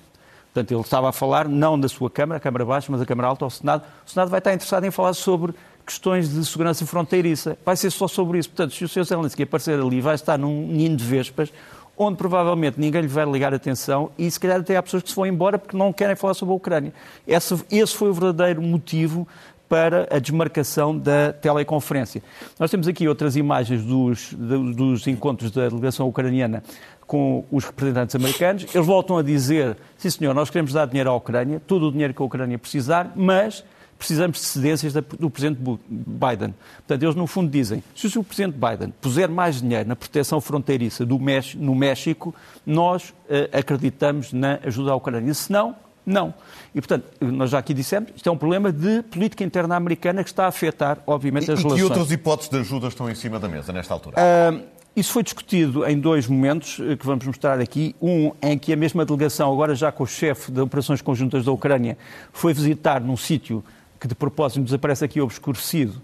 portanto, 0.52 0.72
ele 0.72 0.80
estava 0.80 1.08
a 1.08 1.12
falar 1.12 1.48
não 1.48 1.78
da 1.78 1.88
sua 1.88 2.10
Câmara, 2.10 2.38
a 2.38 2.40
Câmara 2.40 2.64
Baixa, 2.64 2.88
mas 2.90 3.00
a 3.00 3.06
Câmara 3.06 3.28
Alta, 3.28 3.44
ao 3.44 3.50
Senado. 3.50 3.84
O 4.04 4.10
Senado 4.10 4.28
vai 4.28 4.38
estar 4.38 4.52
interessado 4.52 4.84
em 4.84 4.90
falar 4.90 5.14
sobre 5.14 5.54
questões 5.86 6.28
de 6.28 6.44
segurança 6.44 6.84
fronteiriça. 6.84 7.56
Vai 7.64 7.76
ser 7.76 7.90
só 7.92 8.08
sobre 8.08 8.40
isso. 8.40 8.50
Portanto, 8.50 8.74
se 8.74 8.84
o 8.84 8.88
Sr. 8.88 9.04
Zelensky 9.04 9.44
aparecer 9.44 9.78
ali, 9.78 10.00
vai 10.00 10.16
estar 10.16 10.36
num 10.36 10.66
ninho 10.66 10.96
de 10.96 11.04
vespas 11.04 11.52
onde 11.96 12.16
provavelmente 12.16 12.80
ninguém 12.80 13.02
lhe 13.02 13.06
vai 13.06 13.24
ligar 13.24 13.52
atenção 13.54 14.10
e 14.18 14.28
se 14.30 14.40
calhar 14.40 14.60
até 14.60 14.76
há 14.76 14.82
pessoas 14.82 15.02
que 15.02 15.10
se 15.10 15.14
vão 15.14 15.26
embora 15.26 15.58
porque 15.58 15.76
não 15.76 15.92
querem 15.92 16.16
falar 16.16 16.34
sobre 16.34 16.52
a 16.52 16.56
Ucrânia. 16.56 16.92
Esse, 17.26 17.54
esse 17.70 17.94
foi 17.94 18.08
o 18.08 18.14
verdadeiro 18.14 18.62
motivo 18.62 19.28
para 19.72 20.06
a 20.10 20.18
desmarcação 20.18 20.98
da 20.98 21.32
teleconferência. 21.32 22.22
Nós 22.60 22.70
temos 22.70 22.86
aqui 22.86 23.08
outras 23.08 23.36
imagens 23.36 23.82
dos, 23.82 24.34
dos 24.34 25.06
encontros 25.06 25.50
da 25.50 25.66
delegação 25.66 26.06
ucraniana 26.06 26.62
com 27.06 27.46
os 27.50 27.64
representantes 27.64 28.14
americanos. 28.14 28.66
Eles 28.74 28.86
voltam 28.86 29.16
a 29.16 29.22
dizer: 29.22 29.78
sim, 29.96 30.10
senhor, 30.10 30.34
nós 30.34 30.50
queremos 30.50 30.74
dar 30.74 30.86
dinheiro 30.86 31.08
à 31.08 31.14
Ucrânia, 31.14 31.58
todo 31.58 31.88
o 31.88 31.90
dinheiro 31.90 32.12
que 32.12 32.20
a 32.20 32.24
Ucrânia 32.26 32.58
precisar, 32.58 33.12
mas 33.16 33.64
precisamos 33.96 34.40
de 34.40 34.44
cedências 34.44 34.92
do 34.92 35.30
Presidente 35.30 35.58
Biden. 35.88 36.54
Portanto, 36.76 37.02
eles 37.02 37.14
no 37.14 37.26
fundo 37.26 37.50
dizem, 37.50 37.82
se 37.96 38.18
o 38.18 38.22
Presidente 38.22 38.58
Biden 38.58 38.92
puser 39.00 39.30
mais 39.30 39.62
dinheiro 39.62 39.88
na 39.88 39.96
proteção 39.96 40.38
fronteiriça 40.38 41.06
do 41.06 41.18
México, 41.18 41.64
no 41.64 41.74
México, 41.74 42.34
nós 42.66 43.08
uh, 43.08 43.56
acreditamos 43.56 44.34
na 44.34 44.58
ajuda 44.64 44.90
à 44.90 44.94
Ucrânia. 44.94 45.32
Se 45.32 45.50
não, 45.50 45.74
não. 46.04 46.34
E, 46.74 46.80
portanto, 46.80 47.06
nós 47.20 47.50
já 47.50 47.58
aqui 47.58 47.72
dissemos, 47.72 48.10
isto 48.14 48.28
é 48.28 48.32
um 48.32 48.36
problema 48.36 48.72
de 48.72 49.02
política 49.04 49.44
interna 49.44 49.76
americana 49.76 50.22
que 50.22 50.30
está 50.30 50.44
a 50.44 50.48
afetar, 50.48 50.98
obviamente, 51.06 51.50
as 51.50 51.60
e, 51.60 51.62
relações. 51.62 51.80
E 51.80 51.84
que 51.84 51.84
outras 51.84 52.10
hipóteses 52.10 52.50
de 52.50 52.58
ajuda 52.58 52.88
estão 52.88 53.10
em 53.10 53.14
cima 53.14 53.38
da 53.38 53.48
mesa 53.48 53.72
nesta 53.72 53.94
altura? 53.94 54.16
Uh, 54.16 54.62
isso 54.94 55.12
foi 55.12 55.22
discutido 55.22 55.86
em 55.86 55.98
dois 55.98 56.26
momentos 56.26 56.78
eh, 56.78 56.96
que 56.96 57.06
vamos 57.06 57.24
mostrar 57.24 57.58
aqui. 57.60 57.96
Um 58.00 58.32
em 58.42 58.58
que 58.58 58.74
a 58.74 58.76
mesma 58.76 59.06
delegação, 59.06 59.50
agora 59.50 59.74
já 59.74 59.90
com 59.90 60.04
o 60.04 60.06
chefe 60.06 60.52
de 60.52 60.60
operações 60.60 61.00
conjuntas 61.00 61.46
da 61.46 61.52
Ucrânia, 61.52 61.96
foi 62.30 62.52
visitar 62.52 63.00
num 63.00 63.16
sítio 63.16 63.64
que 63.98 64.06
de 64.06 64.14
propósito 64.14 64.60
nos 64.60 64.74
aparece 64.74 65.04
aqui 65.04 65.20
obscurecido, 65.20 66.02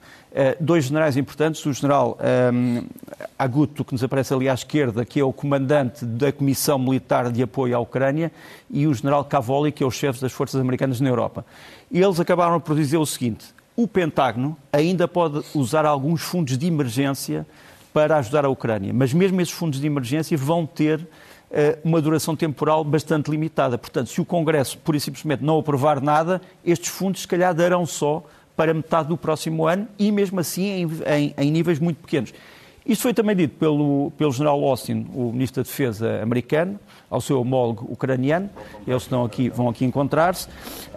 dois 0.60 0.84
generais 0.84 1.16
importantes, 1.16 1.64
o 1.66 1.72
general 1.72 2.16
um, 2.52 2.78
eh, 2.78 3.28
Aguto, 3.36 3.84
que 3.84 3.92
nos 3.92 4.04
aparece 4.04 4.32
ali 4.32 4.48
à 4.48 4.54
esquerda, 4.54 5.04
que 5.04 5.18
é 5.18 5.24
o 5.24 5.32
comandante 5.32 6.04
da 6.04 6.30
Comissão 6.30 6.78
Militar 6.78 7.32
de 7.32 7.42
Apoio 7.42 7.76
à 7.76 7.80
Ucrânia, 7.80 8.30
e 8.70 8.86
o 8.86 8.94
general 8.94 9.24
Cavoli, 9.24 9.72
que 9.72 9.82
é 9.82 9.86
o 9.86 9.90
chefe 9.90 10.20
das 10.20 10.30
forças 10.30 10.60
americanas 10.60 11.00
na 11.00 11.08
Europa. 11.08 11.44
E 11.90 12.00
eles 12.00 12.20
acabaram 12.20 12.60
por 12.60 12.76
dizer 12.76 12.98
o 12.98 13.06
seguinte, 13.06 13.46
o 13.74 13.88
Pentágono 13.88 14.56
ainda 14.72 15.08
pode 15.08 15.42
usar 15.54 15.84
alguns 15.84 16.22
fundos 16.22 16.56
de 16.56 16.66
emergência 16.66 17.46
para 17.92 18.16
ajudar 18.18 18.44
a 18.44 18.48
Ucrânia, 18.48 18.92
mas 18.92 19.12
mesmo 19.12 19.40
esses 19.40 19.52
fundos 19.52 19.80
de 19.80 19.86
emergência 19.86 20.36
vão 20.38 20.64
ter 20.64 21.04
eh, 21.50 21.78
uma 21.82 22.00
duração 22.00 22.36
temporal 22.36 22.84
bastante 22.84 23.30
limitada. 23.30 23.78
Portanto, 23.78 24.10
se 24.10 24.20
o 24.20 24.24
Congresso, 24.24 24.76
por 24.78 24.94
e 24.94 25.00
simplesmente, 25.00 25.42
não 25.42 25.58
aprovar 25.58 26.00
nada, 26.00 26.40
estes 26.64 26.90
fundos, 26.90 27.22
se 27.22 27.28
calhar, 27.28 27.54
darão 27.54 27.86
só 27.86 28.22
para 28.58 28.74
metade 28.74 29.08
do 29.08 29.16
próximo 29.16 29.68
ano 29.68 29.86
e, 29.96 30.10
mesmo 30.10 30.40
assim, 30.40 30.64
em, 30.64 30.90
em, 31.06 31.34
em 31.38 31.50
níveis 31.52 31.78
muito 31.78 31.98
pequenos. 31.98 32.34
Isto 32.84 33.02
foi 33.02 33.14
também 33.14 33.36
dito 33.36 33.54
pelo, 33.56 34.10
pelo 34.18 34.32
general 34.32 34.64
Austin, 34.64 35.06
o 35.14 35.30
ministro 35.30 35.62
da 35.62 35.68
Defesa 35.68 36.20
americano, 36.20 36.80
ao 37.08 37.20
seu 37.20 37.40
homólogo 37.40 37.86
ucraniano, 37.88 38.50
eles 38.84 39.02
estão 39.02 39.24
aqui, 39.24 39.48
vão 39.48 39.68
aqui 39.68 39.84
encontrar-se, 39.84 40.48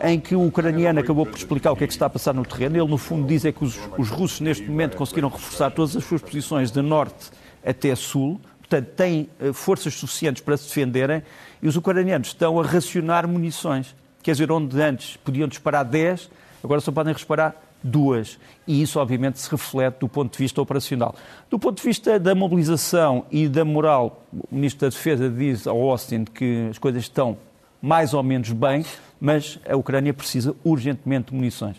em 0.01 0.19
que 0.19 0.33
o 0.33 0.47
ucraniano 0.47 1.01
acabou 1.01 1.23
por 1.23 1.37
explicar 1.37 1.71
o 1.71 1.75
que 1.75 1.83
é 1.83 1.87
que 1.87 1.93
está 1.93 2.07
a 2.07 2.09
passar 2.09 2.33
no 2.33 2.43
terreno. 2.43 2.77
Ele, 2.77 2.89
no 2.89 2.97
fundo, 2.97 3.27
diz 3.27 3.45
é 3.45 3.51
que 3.51 3.63
os, 3.63 3.77
os 3.95 4.09
russos, 4.09 4.39
neste 4.39 4.67
momento, 4.67 4.97
conseguiram 4.97 5.29
reforçar 5.29 5.69
todas 5.69 5.95
as 5.95 6.03
suas 6.03 6.21
posições 6.21 6.71
de 6.71 6.81
norte 6.81 7.29
até 7.63 7.93
sul, 7.93 8.41
portanto, 8.57 8.87
têm 8.95 9.29
eh, 9.39 9.53
forças 9.53 9.93
suficientes 9.93 10.41
para 10.41 10.57
se 10.57 10.67
defenderem 10.67 11.21
e 11.61 11.67
os 11.67 11.75
ucranianos 11.75 12.29
estão 12.29 12.59
a 12.59 12.65
racionar 12.65 13.27
munições. 13.27 13.95
Quer 14.23 14.31
dizer, 14.31 14.51
onde 14.51 14.81
antes 14.81 15.17
podiam 15.17 15.47
disparar 15.47 15.85
10, 15.85 16.29
agora 16.63 16.81
só 16.81 16.91
podem 16.91 17.13
disparar 17.13 17.55
duas. 17.83 18.37
E 18.67 18.81
isso, 18.81 18.99
obviamente, 18.99 19.39
se 19.39 19.49
reflete 19.49 19.99
do 19.99 20.07
ponto 20.07 20.31
de 20.31 20.37
vista 20.37 20.61
operacional. 20.61 21.15
Do 21.49 21.57
ponto 21.57 21.77
de 21.77 21.83
vista 21.83 22.19
da 22.19 22.35
mobilização 22.35 23.25
e 23.31 23.47
da 23.47 23.65
moral, 23.65 24.23
o 24.31 24.55
Ministro 24.55 24.81
da 24.81 24.89
Defesa 24.89 25.29
diz 25.29 25.65
ao 25.67 25.79
Austin 25.89 26.25
que 26.25 26.67
as 26.69 26.77
coisas 26.77 27.03
estão 27.03 27.37
mais 27.81 28.13
ou 28.13 28.21
menos 28.21 28.51
bem, 28.51 28.85
mas 29.19 29.59
a 29.67 29.75
Ucrânia 29.75 30.13
precisa 30.13 30.55
urgentemente 30.63 31.31
de 31.31 31.35
munições. 31.35 31.77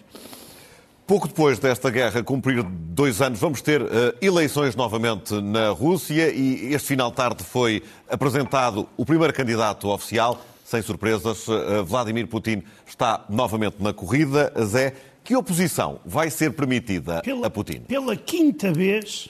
Pouco 1.07 1.29
depois 1.29 1.59
desta 1.59 1.91
guerra 1.91 2.23
cumprir 2.23 2.63
dois 2.63 3.21
anos, 3.21 3.39
vamos 3.39 3.61
ter 3.61 3.83
uh, 3.83 3.87
eleições 4.21 4.75
novamente 4.75 5.35
na 5.41 5.71
Rússia 5.71 6.33
e 6.33 6.73
este 6.73 6.89
final 6.89 7.11
de 7.11 7.17
tarde 7.17 7.45
foi 7.45 7.83
apresentado 8.09 8.89
o 8.97 9.05
primeiro 9.05 9.33
candidato 9.33 9.89
oficial, 9.89 10.41
sem 10.73 10.81
surpresas. 10.81 11.47
Uh, 11.47 11.85
Vladimir 11.85 12.27
Putin 12.27 12.63
está 12.87 13.25
novamente 13.29 13.77
na 13.79 13.93
corrida. 13.93 14.53
Zé, 14.65 14.95
que 15.23 15.37
oposição 15.37 16.01
vai 16.05 16.31
ser 16.31 16.53
permitida 16.53 17.21
pela, 17.21 17.47
a 17.47 17.51
Putin? 17.51 17.81
Pela 17.81 18.17
quinta 18.17 18.73
vez, 18.73 19.29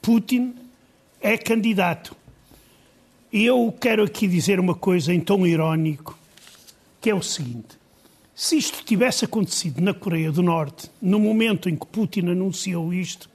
Putin 0.00 0.54
é 1.20 1.36
candidato. 1.36 2.16
E 3.32 3.44
eu 3.44 3.74
quero 3.78 4.04
aqui 4.04 4.28
dizer 4.28 4.60
uma 4.60 4.74
coisa 4.74 5.12
em 5.12 5.20
tom 5.20 5.44
irónico, 5.44 6.16
que 7.00 7.10
é 7.10 7.14
o 7.14 7.22
seguinte. 7.22 7.76
Se 8.34 8.56
isto 8.56 8.84
tivesse 8.84 9.24
acontecido 9.24 9.80
na 9.80 9.92
Coreia 9.92 10.30
do 10.30 10.44
Norte, 10.44 10.88
no 11.02 11.18
momento 11.18 11.68
em 11.68 11.74
que 11.74 11.86
Putin 11.86 12.28
anunciou 12.28 12.94
isto, 12.94 13.28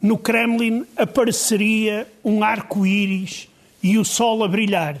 no 0.00 0.16
Kremlin 0.16 0.86
apareceria 0.96 2.10
um 2.24 2.42
arco-íris 2.42 3.46
e 3.82 3.98
o 3.98 4.04
sol 4.04 4.42
a 4.42 4.48
brilhar. 4.48 4.98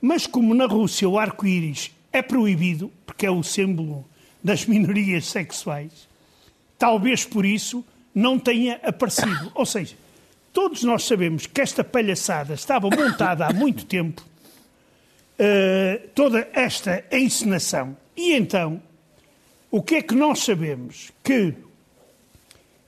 Mas 0.00 0.26
como 0.26 0.54
na 0.54 0.66
Rússia 0.66 1.08
o 1.08 1.18
arco-íris 1.18 1.90
é 2.12 2.22
proibido, 2.22 2.90
porque 3.04 3.26
é 3.26 3.30
o 3.30 3.42
símbolo 3.42 4.04
das 4.42 4.64
minorias 4.66 5.26
sexuais, 5.26 6.08
talvez 6.78 7.24
por 7.24 7.44
isso 7.44 7.84
não 8.14 8.38
tenha 8.38 8.80
aparecido. 8.82 9.50
Ou 9.54 9.66
seja, 9.66 9.96
todos 10.52 10.82
nós 10.84 11.04
sabemos 11.04 11.46
que 11.46 11.60
esta 11.60 11.82
palhaçada 11.82 12.54
estava 12.54 12.88
montada 12.88 13.46
há 13.46 13.52
muito 13.52 13.84
tempo, 13.84 14.24
uh, 15.38 16.08
toda 16.14 16.48
esta 16.52 17.04
encenação 17.10 17.96
e 18.18 18.32
então, 18.32 18.82
o 19.70 19.80
que 19.80 19.94
é 19.94 20.02
que 20.02 20.12
nós 20.12 20.40
sabemos? 20.40 21.12
Que 21.22 21.54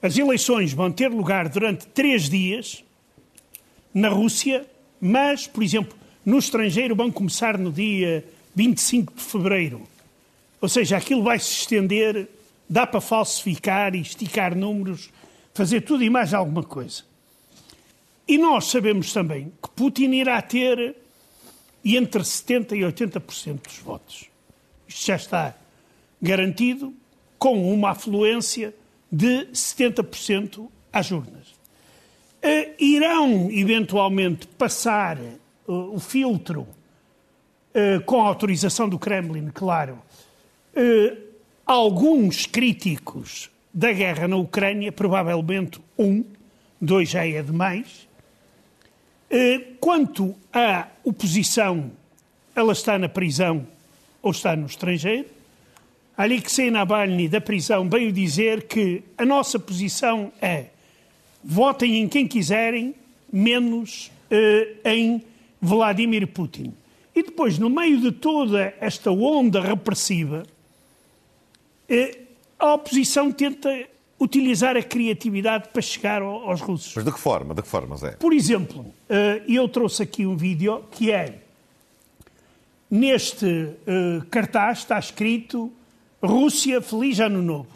as 0.02 0.18
eleições 0.18 0.72
vão 0.72 0.90
ter 0.90 1.06
lugar 1.06 1.48
durante 1.48 1.86
três 1.86 2.28
dias 2.28 2.82
na 3.94 4.08
Rússia, 4.08 4.66
mas, 5.00 5.46
por 5.46 5.62
exemplo, 5.62 5.96
no 6.30 6.38
estrangeiro 6.38 6.94
vão 6.94 7.10
começar 7.10 7.58
no 7.58 7.72
dia 7.72 8.24
25 8.54 9.12
de 9.14 9.20
fevereiro. 9.20 9.82
Ou 10.60 10.68
seja, 10.68 10.96
aquilo 10.96 11.24
vai 11.24 11.40
se 11.40 11.50
estender, 11.50 12.28
dá 12.68 12.86
para 12.86 13.00
falsificar 13.00 13.96
e 13.96 14.00
esticar 14.00 14.56
números, 14.56 15.10
fazer 15.52 15.80
tudo 15.80 16.04
e 16.04 16.08
mais 16.08 16.32
alguma 16.32 16.62
coisa. 16.62 17.02
E 18.28 18.38
nós 18.38 18.66
sabemos 18.66 19.12
também 19.12 19.52
que 19.60 19.70
Putin 19.70 20.12
irá 20.12 20.40
ter 20.40 20.94
entre 21.84 22.22
70% 22.22 22.76
e 22.76 22.80
80% 22.82 23.62
dos 23.64 23.78
votos. 23.78 24.26
Isto 24.86 25.06
já 25.06 25.16
está 25.16 25.56
garantido, 26.22 26.94
com 27.40 27.72
uma 27.72 27.90
afluência 27.90 28.72
de 29.10 29.46
70% 29.46 30.68
às 30.92 31.10
urnas. 31.10 31.48
Uh, 32.42 32.74
irão, 32.78 33.50
eventualmente, 33.50 34.46
passar 34.46 35.18
o 35.70 36.00
filtro, 36.00 36.62
uh, 36.62 38.00
com 38.04 38.20
autorização 38.20 38.88
do 38.88 38.98
Kremlin, 38.98 39.50
claro, 39.52 39.98
alguns 41.66 42.46
críticos 42.46 43.50
da 43.72 43.92
guerra 43.92 44.28
na 44.28 44.36
Ucrânia, 44.36 44.92
provavelmente 44.92 45.80
um, 45.98 46.24
dois 46.80 47.10
já 47.10 47.26
é 47.26 47.42
demais. 47.42 48.08
Quanto 49.80 50.34
à 50.52 50.86
oposição, 51.04 51.90
ela 52.54 52.72
está 52.72 52.98
na 52.98 53.08
prisão 53.08 53.66
ou 54.22 54.30
está 54.30 54.54
no 54.54 54.66
estrangeiro. 54.66 55.26
Alexei 56.16 56.70
Navalny, 56.70 57.28
da 57.28 57.40
prisão, 57.40 57.88
veio 57.88 58.12
dizer 58.12 58.66
que 58.66 59.02
a 59.16 59.24
nossa 59.24 59.58
posição 59.58 60.32
é 60.40 60.66
votem 61.42 61.98
em 61.98 62.08
quem 62.08 62.26
quiserem, 62.28 62.94
menos 63.32 64.10
eh, 64.30 64.68
em 64.84 65.22
Vladimir 65.60 66.26
Putin. 66.26 66.72
E 67.14 67.22
depois, 67.22 67.58
no 67.58 67.68
meio 67.68 68.00
de 68.00 68.12
toda 68.12 68.74
esta 68.80 69.10
onda 69.10 69.60
repressiva, 69.60 70.44
eh, 71.88 72.18
a 72.58 72.74
oposição 72.74 73.32
tenta 73.32 73.68
utilizar 74.18 74.76
a 74.76 74.82
criatividade 74.82 75.68
para 75.72 75.82
chegar 75.82 76.22
aos 76.22 76.60
russos. 76.60 76.94
Mas 76.94 77.04
de 77.04 77.12
que 77.12 77.18
forma? 77.18 77.54
De 77.54 77.62
que 77.62 77.68
forma, 77.68 77.96
Zé? 77.96 78.12
Por 78.12 78.32
exemplo, 78.32 78.86
eh, 79.08 79.42
eu 79.48 79.68
trouxe 79.68 80.02
aqui 80.02 80.26
um 80.26 80.36
vídeo 80.36 80.84
que 80.90 81.10
é 81.10 81.40
neste 82.90 83.46
uh, 83.46 84.26
cartaz 84.30 84.78
está 84.78 84.98
escrito 84.98 85.72
Rússia 86.20 86.82
Feliz 86.82 87.20
Ano 87.20 87.40
Novo. 87.40 87.68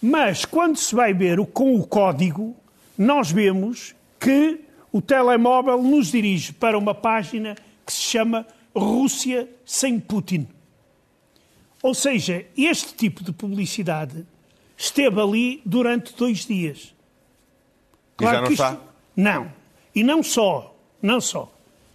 Mas 0.00 0.44
quando 0.44 0.76
se 0.76 0.94
vai 0.94 1.12
ver 1.12 1.44
com 1.46 1.74
o 1.74 1.84
código, 1.84 2.54
nós 2.96 3.32
vemos 3.32 3.96
que 4.20 4.60
o 4.98 5.00
telemóvel 5.00 5.80
nos 5.80 6.10
dirige 6.10 6.52
para 6.52 6.76
uma 6.76 6.92
página 6.92 7.54
que 7.86 7.92
se 7.92 8.00
chama 8.00 8.44
Rússia 8.74 9.48
sem 9.64 10.00
Putin. 10.00 10.48
Ou 11.80 11.94
seja, 11.94 12.44
este 12.56 12.94
tipo 12.94 13.22
de 13.22 13.30
publicidade 13.30 14.26
esteve 14.76 15.20
ali 15.20 15.62
durante 15.64 16.12
dois 16.16 16.44
dias. 16.44 16.92
Claro 18.16 18.32
e 18.32 18.34
já 18.34 18.42
não 18.42 18.50
isto... 18.50 18.64
está? 18.64 18.80
Não. 19.14 19.52
E 19.94 20.02
não 20.02 20.20
só, 20.20 20.76
não 21.00 21.20
só. 21.20 21.48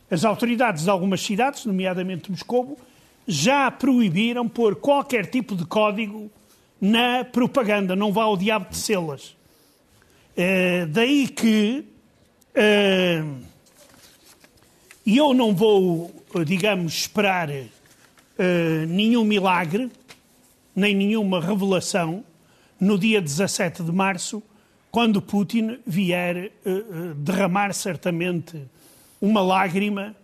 As 0.09 0.23
autoridades 0.23 0.85
de 0.85 0.89
algumas 0.89 1.19
cidades, 1.19 1.65
nomeadamente 1.65 2.31
Moscou, 2.31 2.79
já 3.27 3.69
proibiram 3.69 4.47
pôr 4.47 4.77
qualquer 4.77 5.25
tipo 5.25 5.57
de 5.57 5.65
código 5.65 6.31
na 6.79 7.25
propaganda, 7.25 7.97
não 7.97 8.13
vá 8.13 8.23
ao 8.23 8.37
diabo 8.37 8.69
de 8.69 8.77
selas. 8.77 9.35
É, 10.37 10.85
daí 10.85 11.27
que 11.27 11.91
é, 12.53 13.23
eu 15.05 15.33
não 15.33 15.55
vou, 15.55 16.11
digamos, 16.45 16.93
esperar 16.93 17.49
é, 17.49 18.85
nenhum 18.87 19.23
milagre, 19.23 19.91
nem 20.75 20.95
nenhuma 20.95 21.41
revelação 21.41 22.23
no 22.79 22.97
dia 22.97 23.21
17 23.21 23.83
de 23.83 23.91
março, 23.91 24.41
quando 24.91 25.21
Putin 25.21 25.79
vier 25.87 26.51
derramar 27.17 27.73
certamente 27.73 28.61
uma 29.19 29.41
lágrima 29.41 30.15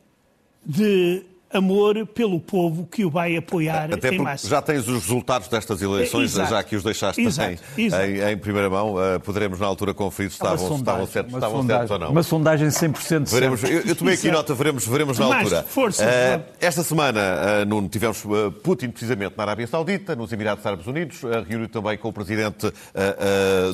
de 0.64 1.24
amor 1.52 2.06
pelo 2.08 2.40
povo 2.40 2.86
que 2.86 3.04
o 3.04 3.10
vai 3.10 3.36
apoiar 3.36 3.94
Até 3.94 4.10
em 4.10 4.20
massa. 4.20 4.48
Já 4.48 4.62
tens 4.62 4.88
os 4.88 5.04
resultados 5.04 5.48
destas 5.48 5.82
eleições, 5.82 6.32
exato, 6.32 6.50
já 6.50 6.64
que 6.64 6.76
os 6.76 6.84
deixaste 6.84 7.22
exato, 7.22 7.58
também 7.58 7.86
exato. 7.86 8.04
Em, 8.04 8.32
em, 8.32 8.38
primeira 8.38 8.70
mão. 8.70 8.96
Uh, 8.96 9.20
poderemos 9.20 9.60
na 9.60 9.66
altura 9.66 9.94
conferir 9.94 10.30
se 10.30 10.36
estavam, 10.36 10.76
estavam, 10.76 11.08
certos, 11.08 11.34
estavam 11.34 11.66
certos 11.66 11.92
ou 11.92 12.00
não. 12.00 12.12
Uma 12.12 12.24
sondagem 12.24 12.68
100% 12.68 13.30
veremos, 13.30 13.64
eu, 13.64 13.82
eu 13.82 13.96
tomei 13.96 14.14
aqui 14.14 14.32
nota, 14.32 14.54
veremos, 14.54 14.88
veremos 14.88 15.18
na 15.18 15.28
Mas, 15.28 15.38
altura. 15.38 15.64
Força, 15.64 16.04
uh, 16.06 16.44
esta 16.60 16.84
semana, 16.84 17.20
uh, 17.62 17.66
Nuno, 17.66 17.90
tivemos 17.90 18.24
Putin 18.64 18.90
precisamente 18.90 19.36
na 19.38 19.44
Arábia 19.44 19.68
Saudita, 19.68 20.16
nos 20.16 20.32
Emirados 20.32 20.66
Árabes 20.66 20.88
Unidos, 20.88 21.24
uh, 21.24 21.44
reuniu 21.48 21.70
também 21.70 21.98
com 21.98 22.10
o 22.10 22.14
presidente 22.14 22.72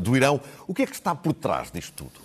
do 0.01 0.15
Irão. 0.15 0.39
O 0.67 0.73
que 0.73 0.83
é 0.83 0.85
que 0.85 0.93
está 0.93 1.13
por 1.13 1.33
trás 1.33 1.71
disto 1.71 1.93
tudo? 1.95 2.24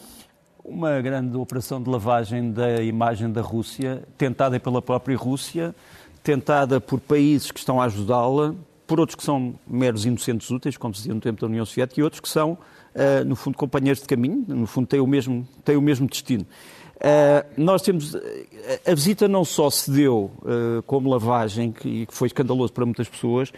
Uma 0.65 1.01
grande 1.01 1.37
operação 1.37 1.83
de 1.83 1.89
lavagem 1.89 2.53
da 2.53 2.83
imagem 2.83 3.31
da 3.31 3.41
Rússia, 3.41 4.03
tentada 4.19 4.61
pela 4.61 4.83
própria 4.83 5.17
Rússia, 5.17 5.75
tentada 6.23 6.81
por 6.81 7.01
países 7.01 7.51
que 7.51 7.59
estão 7.59 7.81
a 7.81 7.87
ajudá-la, 7.87 8.55
por 8.87 9.01
outros 9.01 9.15
que 9.15 9.23
são 9.23 9.55
meros 9.67 10.05
inocentes 10.05 10.51
úteis, 10.51 10.77
como 10.77 10.95
se 10.95 11.01
dizia 11.01 11.15
no 11.15 11.21
tempo 11.21 11.41
da 11.41 11.47
União 11.47 11.65
Soviética, 11.65 12.01
e 12.01 12.05
outros 12.05 12.21
que 12.21 12.29
são, 12.29 12.53
uh, 12.53 13.25
no 13.25 13.37
fundo, 13.37 13.57
companheiros 13.57 14.03
de 14.03 14.09
caminho, 14.09 14.45
no 14.49 14.67
fundo, 14.67 14.87
têm 14.87 15.01
o 15.01 15.07
mesmo, 15.07 15.49
têm 15.65 15.77
o 15.77 15.83
mesmo 15.83 16.07
destino. 16.07 16.45
Uh, 16.97 17.47
nós 17.57 17.81
temos. 17.81 18.15
A 18.87 18.95
visita 18.95 19.27
não 19.27 19.45
só 19.45 19.71
se 19.71 19.91
deu 19.91 20.31
uh, 20.43 20.83
como 20.83 21.09
lavagem, 21.09 21.73
que, 21.73 22.05
que 22.05 22.15
foi 22.15 22.27
escandaloso 22.27 22.73
para 22.73 22.85
muitas 22.85 23.09
pessoas, 23.09 23.51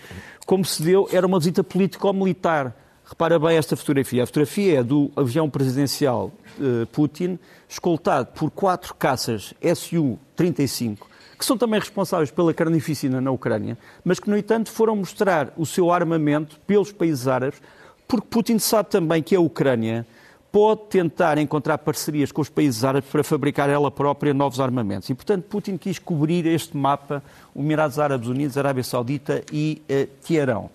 como 0.47 0.65
se 0.65 0.83
deu, 0.83 1.09
era 1.13 1.27
uma 1.27 1.39
visita 1.39 1.65
político-militar. 1.65 2.77
Repara 3.13 3.39
bem 3.39 3.59
esta 3.59 3.77
fotografia. 3.77 4.23
A 4.23 4.27
fotografia 4.27 4.81
é 4.81 4.83
do 4.83 5.13
avião 5.15 5.51
presidencial 5.51 6.33
uh, 6.59 6.87
Putin, 6.87 7.39
escoltado 7.69 8.29
por 8.33 8.51
quatro 8.51 8.95
caças 8.95 9.53
Su-35 9.61 10.99
que 11.39 11.45
são 11.45 11.59
também 11.59 11.79
responsáveis 11.81 12.31
pela 12.31 12.55
carnificina 12.55 13.21
na 13.21 13.33
Ucrânia, 13.33 13.77
mas 14.05 14.21
que, 14.21 14.31
no 14.31 14.37
entanto, 14.37 14.71
foram 14.71 14.95
mostrar 14.95 15.53
o 15.57 15.67
seu 15.67 15.91
armamento 15.91 16.59
pelos 16.69 16.93
países 16.93 17.27
árabes, 17.27 17.61
porque 18.07 18.29
Putin 18.31 18.61
sabe 18.61 18.91
também 18.91 19.21
que 19.21 19.35
a 19.35 19.41
Ucrânia 19.41 20.07
pode 20.53 20.83
tentar 20.83 21.39
encontrar 21.39 21.79
parcerias 21.79 22.31
com 22.31 22.41
os 22.41 22.49
países 22.49 22.85
árabes 22.85 23.11
para 23.11 23.25
fabricar 23.25 23.69
ela 23.69 23.91
própria 23.91 24.33
novos 24.33 24.61
armamentos. 24.61 25.11
E, 25.11 25.15
portanto, 25.15 25.43
Putin 25.49 25.77
quis 25.77 25.99
cobrir 25.99 26.47
este 26.47 26.77
mapa, 26.77 27.21
o 27.53 27.61
Emirados 27.61 27.99
Árabes 27.99 28.29
Unidos, 28.29 28.57
Arábia 28.57 28.85
Saudita 28.85 29.43
e 29.53 29.83
uh, 29.91 30.07
Teherão. 30.25 30.71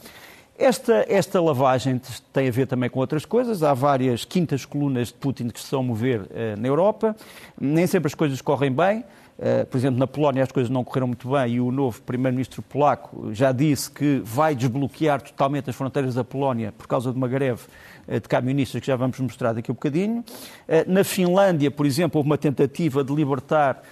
Esta, 0.58 1.06
esta 1.08 1.40
lavagem 1.40 2.02
tem 2.34 2.48
a 2.48 2.52
ver 2.52 2.66
também 2.66 2.90
com 2.90 3.00
outras 3.00 3.26
coisas. 3.26 3.62
Há 3.62 3.74
várias 3.74 4.26
quintas 4.26 4.66
colunas 4.66 5.10
de 5.10 5.14
Putin 5.14 5.50
que 5.50 5.60
se 5.60 5.66
estão 5.66 5.82
a 5.82 5.84
mover 5.84 6.22
uh, 6.22 6.28
na 6.60 6.68
Europa. 6.68 7.16
Nem 7.60 7.86
sempre 7.86 8.08
as 8.08 8.16
coisas 8.16 8.42
correm 8.42 8.72
bem. 8.72 9.04
Eh, 9.40 9.66
por 9.66 9.78
exemplo, 9.78 10.00
na 10.00 10.08
Polónia 10.08 10.42
as 10.42 10.52
coisas 10.52 10.70
não 10.70 10.84
correram 10.84 11.08
muito 11.08 11.30
bem 11.30 11.54
e 11.54 11.62
o 11.62 11.72
novo 11.72 12.02
primeiro-ministro 12.02 12.64
polaco 12.64 13.32
já 13.34 13.52
disse 13.52 13.90
que 13.92 14.20
vai 14.26 14.56
desbloquear 14.56 15.22
totalmente 15.22 15.70
as 15.70 15.76
fronteiras 15.76 16.16
da 16.16 16.24
Polónia 16.24 16.74
por 16.76 16.88
causa 16.88 17.12
de 17.12 17.18
uma 17.18 17.28
greve 17.28 17.62
eh, 18.08 18.20
de 18.20 18.28
camionistas 18.28 18.82
que 18.82 18.88
já 18.88 18.96
vamos 18.96 19.20
mostrar 19.20 19.54
daqui 19.54 19.70
a 19.70 19.74
um 19.74 19.76
bocadinho. 19.76 20.26
Eh, 20.68 20.86
na 20.88 21.04
Finlândia, 21.04 21.70
por 21.70 21.86
exemplo, 21.86 22.18
houve 22.18 22.28
uma 22.28 22.38
tentativa 22.38 23.04
de 23.04 23.14
libertar 23.14 23.84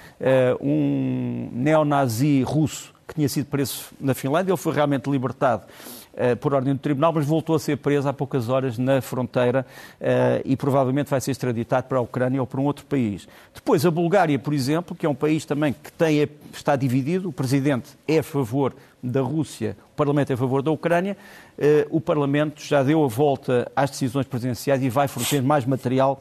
um 0.60 1.50
neonazi 1.52 2.42
russo 2.42 2.94
que 3.08 3.14
tinha 3.14 3.30
sido 3.30 3.46
preso 3.46 3.86
na 4.00 4.14
Finlândia. 4.14 4.52
Ele 4.52 4.58
foi 4.58 4.74
realmente 4.74 5.10
libertado 5.10 5.64
por 6.40 6.54
ordem 6.54 6.74
do 6.74 6.80
tribunal, 6.80 7.12
mas 7.14 7.26
voltou 7.26 7.56
a 7.56 7.60
ser 7.60 7.78
preso 7.78 8.08
há 8.08 8.14
poucas 8.14 8.50
horas 8.50 8.78
na 8.78 9.02
fronteira 9.02 9.66
eh, 10.00 10.42
e 10.46 10.56
provavelmente 10.56 11.10
vai 11.10 11.20
ser 11.20 11.32
extraditado 11.32 11.88
para 11.88 11.98
a 11.98 12.02
Ucrânia 12.02 12.40
ou 12.40 12.48
para 12.48 12.62
um 12.62 12.66
outro 12.66 12.86
país. 12.86 13.28
Depois, 13.54 13.86
a 13.86 13.92
Bulgária, 13.92 14.38
por 14.40 14.54
exemplo, 14.54 14.96
que 14.96 15.06
é 15.06 15.10
um 15.10 15.16
país 15.16 15.46
também 15.46 15.74
que 15.74 15.92
tem, 15.92 16.28
está 16.54 16.76
dividido, 16.76 17.30
o 17.30 17.34
presidente 17.34 17.98
é 18.08 18.20
a 18.20 18.24
favor 18.24 18.74
da 19.04 19.22
Rússia, 19.22 19.78
o 19.94 19.96
Parlamento 19.96 20.32
é 20.32 20.34
a 20.34 20.38
favor 20.38 20.62
da 20.62 20.72
Ucrânia, 20.72 21.18
eh, 21.58 21.86
o 21.90 22.00
Parlamento 22.00 22.62
já 22.62 22.82
deu 22.82 23.04
a 23.04 23.08
volta 23.08 23.72
às 23.76 23.90
decisões 23.90 24.26
presidenciais 24.26 24.82
e 24.82 24.90
vai 24.90 25.08
fornecer 25.08 25.42
mais 25.42 25.66
material 25.66 26.20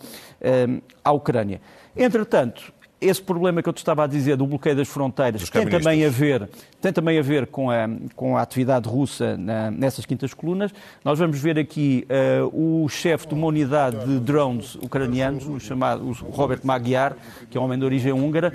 à 1.02 1.10
Ucrânia. 1.10 1.60
Entretanto, 1.96 2.70
esse 3.04 3.22
problema 3.22 3.62
que 3.62 3.68
eu 3.68 3.72
te 3.72 3.78
estava 3.78 4.04
a 4.04 4.06
dizer 4.06 4.36
do 4.36 4.46
bloqueio 4.46 4.76
das 4.76 4.88
fronteiras 4.88 5.48
tem 5.50 5.66
também 5.66 6.04
a 6.04 6.08
ver, 6.08 6.48
tem 6.80 6.92
também 6.92 7.18
a 7.18 7.22
ver 7.22 7.46
com 7.46 7.70
a, 7.70 7.88
com 8.16 8.36
a 8.36 8.42
atividade 8.42 8.88
russa 8.88 9.36
na, 9.36 9.70
nessas 9.70 10.06
quintas 10.06 10.32
colunas. 10.32 10.72
Nós 11.04 11.18
vamos 11.18 11.38
ver 11.38 11.58
aqui 11.58 12.06
uh, 12.50 12.82
o 12.84 12.88
chefe 12.88 13.28
de 13.28 13.34
uma 13.34 13.46
unidade 13.46 14.04
de 14.06 14.18
drones 14.20 14.74
ucranianos, 14.76 15.46
o 15.46 15.60
chamado 15.60 16.04
o 16.04 16.12
Robert 16.30 16.60
Magyar, 16.64 17.16
que 17.50 17.56
é 17.56 17.60
um 17.60 17.64
homem 17.64 17.78
de 17.78 17.84
origem 17.84 18.12
húngara, 18.12 18.52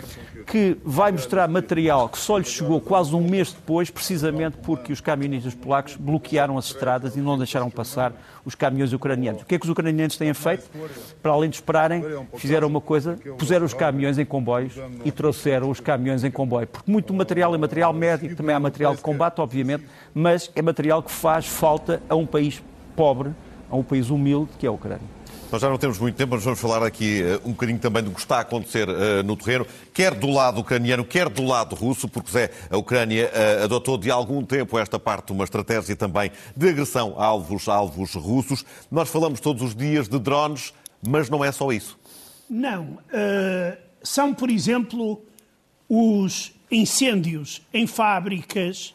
que 0.47 0.77
vai 0.83 1.11
mostrar 1.11 1.47
material 1.47 2.09
que 2.09 2.17
só 2.17 2.37
lhe 2.37 2.45
chegou 2.45 2.81
quase 2.81 3.15
um 3.15 3.21
mês 3.21 3.53
depois, 3.53 3.89
precisamente 3.89 4.57
porque 4.57 4.91
os 4.91 5.01
camionistas 5.01 5.53
polacos 5.53 5.95
bloquearam 5.95 6.57
as 6.57 6.65
estradas 6.65 7.15
e 7.15 7.19
não 7.19 7.37
deixaram 7.37 7.69
passar 7.69 8.13
os 8.49 8.55
caminhões 8.55 8.91
ucranianos. 8.91 9.43
O 9.43 9.45
que 9.45 9.55
é 9.55 9.59
que 9.59 9.65
os 9.65 9.69
ucranianos 9.69 10.17
têm 10.17 10.33
feito? 10.33 10.69
Para 11.21 11.31
além 11.31 11.49
de 11.49 11.57
esperarem, 11.57 12.03
fizeram 12.35 12.67
uma 12.67 12.81
coisa, 12.81 13.17
puseram 13.37 13.65
os 13.65 13.73
caminhões 13.73 14.17
em 14.17 14.25
comboios 14.25 14.73
e 15.05 15.11
trouxeram 15.11 15.69
os 15.69 15.79
caminhões 15.79 16.23
em 16.23 16.31
comboio. 16.31 16.67
Porque 16.67 16.91
muito 16.91 17.13
material 17.13 17.53
é 17.53 17.57
material 17.57 17.93
médico, 17.93 18.35
também 18.35 18.55
há 18.55 18.59
material 18.59 18.95
de 18.95 19.01
combate, 19.01 19.39
obviamente, 19.39 19.85
mas 20.13 20.51
é 20.55 20.61
material 20.61 21.01
que 21.03 21.11
faz 21.11 21.45
falta 21.45 22.01
a 22.09 22.15
um 22.15 22.25
país 22.25 22.61
pobre, 22.95 23.31
a 23.69 23.75
um 23.75 23.83
país 23.83 24.09
humilde, 24.09 24.49
que 24.57 24.65
é 24.65 24.69
a 24.69 24.71
Ucrânia. 24.71 25.18
Nós 25.51 25.63
já 25.63 25.67
não 25.67 25.79
temos 25.79 25.97
muito 25.97 26.15
tempo, 26.15 26.35
mas 26.35 26.43
vamos 26.43 26.59
falar 26.59 26.83
aqui 26.83 27.23
uh, 27.23 27.47
um 27.47 27.53
bocadinho 27.53 27.79
também 27.79 28.03
do 28.03 28.11
que 28.11 28.19
está 28.19 28.37
a 28.37 28.41
acontecer 28.41 28.87
uh, 28.87 29.23
no 29.23 29.35
terreno, 29.35 29.65
quer 29.91 30.13
do 30.13 30.29
lado 30.29 30.61
ucraniano, 30.61 31.03
quer 31.03 31.27
do 31.27 31.43
lado 31.43 31.75
russo, 31.75 32.07
porque 32.07 32.29
Zé, 32.31 32.51
a 32.69 32.77
Ucrânia 32.77 33.31
uh, 33.33 33.63
adotou 33.63 33.97
de 33.97 34.11
algum 34.11 34.45
tempo 34.45 34.77
esta 34.77 34.99
parte 34.99 35.31
uma 35.31 35.43
estratégia 35.43 35.95
também 35.95 36.31
de 36.55 36.69
agressão 36.69 37.15
a 37.17 37.25
alvos, 37.25 37.67
a 37.67 37.73
alvos 37.73 38.13
russos. 38.13 38.63
Nós 38.91 39.09
falamos 39.09 39.39
todos 39.39 39.63
os 39.63 39.75
dias 39.75 40.07
de 40.07 40.19
drones, 40.19 40.71
mas 41.01 41.31
não 41.31 41.43
é 41.43 41.51
só 41.51 41.71
isso. 41.71 41.97
Não. 42.47 42.99
são, 44.03 44.33
por 44.33 44.49
exemplo, 44.49 45.21
os 45.87 46.51
incêndios 46.69 47.61
em 47.73 47.87
fábricas 47.87 48.93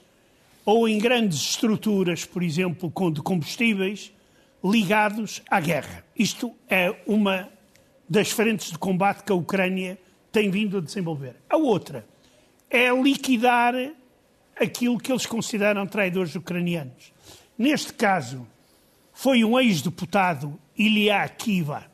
ou 0.65 0.89
em 0.89 0.99
grandes 0.99 1.39
estruturas, 1.39 2.25
por 2.25 2.43
exemplo, 2.43 2.93
de 3.13 3.23
combustíveis, 3.23 4.13
ligados 4.65 5.43
à 5.51 5.61
guerra. 5.61 6.03
Isto 6.17 6.55
é 6.69 6.95
uma 7.07 7.51
das 8.09 8.31
frentes 8.31 8.71
de 8.71 8.79
combate 8.79 9.23
que 9.23 9.31
a 9.31 9.35
Ucrânia 9.35 9.99
tem 10.33 10.51
vindo 10.51 10.79
a 10.79 10.81
desenvolver. 10.81 11.37
A 11.51 11.57
outra 11.57 12.07
é 12.71 12.91
liquidar 12.91 13.75
aquilo 14.59 14.99
que 14.99 15.13
eles 15.13 15.27
consideram 15.27 15.87
traidores 15.87 16.35
ucranianos. 16.35 17.13
Neste 17.59 17.93
caso, 17.93 18.47
foi 19.13 19.45
um 19.45 19.59
ex-deputado, 19.61 20.59
Ilya 20.77 21.29
Kiva, 21.29 21.85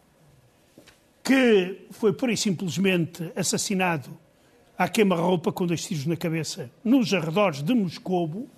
que 1.22 1.86
foi 1.90 2.12
pura 2.12 2.32
e 2.32 2.36
simplesmente 2.36 3.30
assassinado 3.36 4.16
à 4.78 4.88
queima-roupa 4.88 5.52
com 5.52 5.66
dois 5.66 5.84
tiros 5.84 6.06
na 6.06 6.16
cabeça 6.16 6.70
nos 6.82 7.12
arredores 7.12 7.62
de 7.62 7.74
Moscovo. 7.74 8.48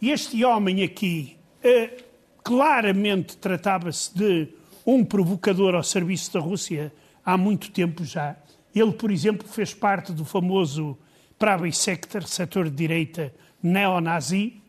E 0.00 0.10
este 0.10 0.44
homem 0.44 0.84
aqui 0.84 1.36
eh, 1.62 2.04
claramente 2.46 3.36
tratava-se 3.38 4.16
de 4.16 4.46
um 4.86 5.04
provocador 5.04 5.74
ao 5.74 5.82
serviço 5.82 6.32
da 6.32 6.38
Rússia 6.38 6.92
há 7.24 7.36
muito 7.36 7.72
tempo 7.72 8.04
já. 8.04 8.36
Ele, 8.72 8.92
por 8.92 9.10
exemplo, 9.10 9.48
fez 9.48 9.74
parte 9.74 10.12
do 10.12 10.24
famoso 10.24 10.96
Pravый 11.40 11.72
Sector, 11.72 12.22
setor 12.22 12.70
de 12.70 12.76
direita 12.76 13.34
neonazi, 13.60 14.62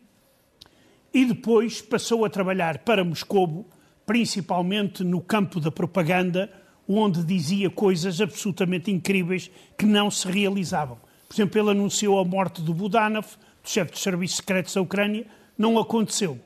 e 1.14 1.24
depois 1.24 1.80
passou 1.80 2.24
a 2.24 2.28
trabalhar 2.28 2.78
para 2.78 3.04
Moscovo, 3.04 3.64
principalmente 4.04 5.04
no 5.04 5.20
campo 5.20 5.60
da 5.60 5.70
propaganda, 5.70 6.52
onde 6.88 7.22
dizia 7.22 7.70
coisas 7.70 8.20
absolutamente 8.20 8.90
incríveis 8.90 9.52
que 9.78 9.86
não 9.86 10.10
se 10.10 10.26
realizavam. 10.26 10.98
Por 11.28 11.36
exemplo, 11.36 11.60
ele 11.60 11.70
anunciou 11.70 12.18
a 12.18 12.24
morte 12.24 12.60
do 12.60 12.74
Budanov, 12.74 13.28
do 13.62 13.70
chefe 13.70 13.92
dos 13.92 14.02
serviços 14.02 14.38
secretos 14.38 14.74
da 14.74 14.80
Ucrânia, 14.80 15.28
não 15.56 15.78
aconteceu. 15.78 16.40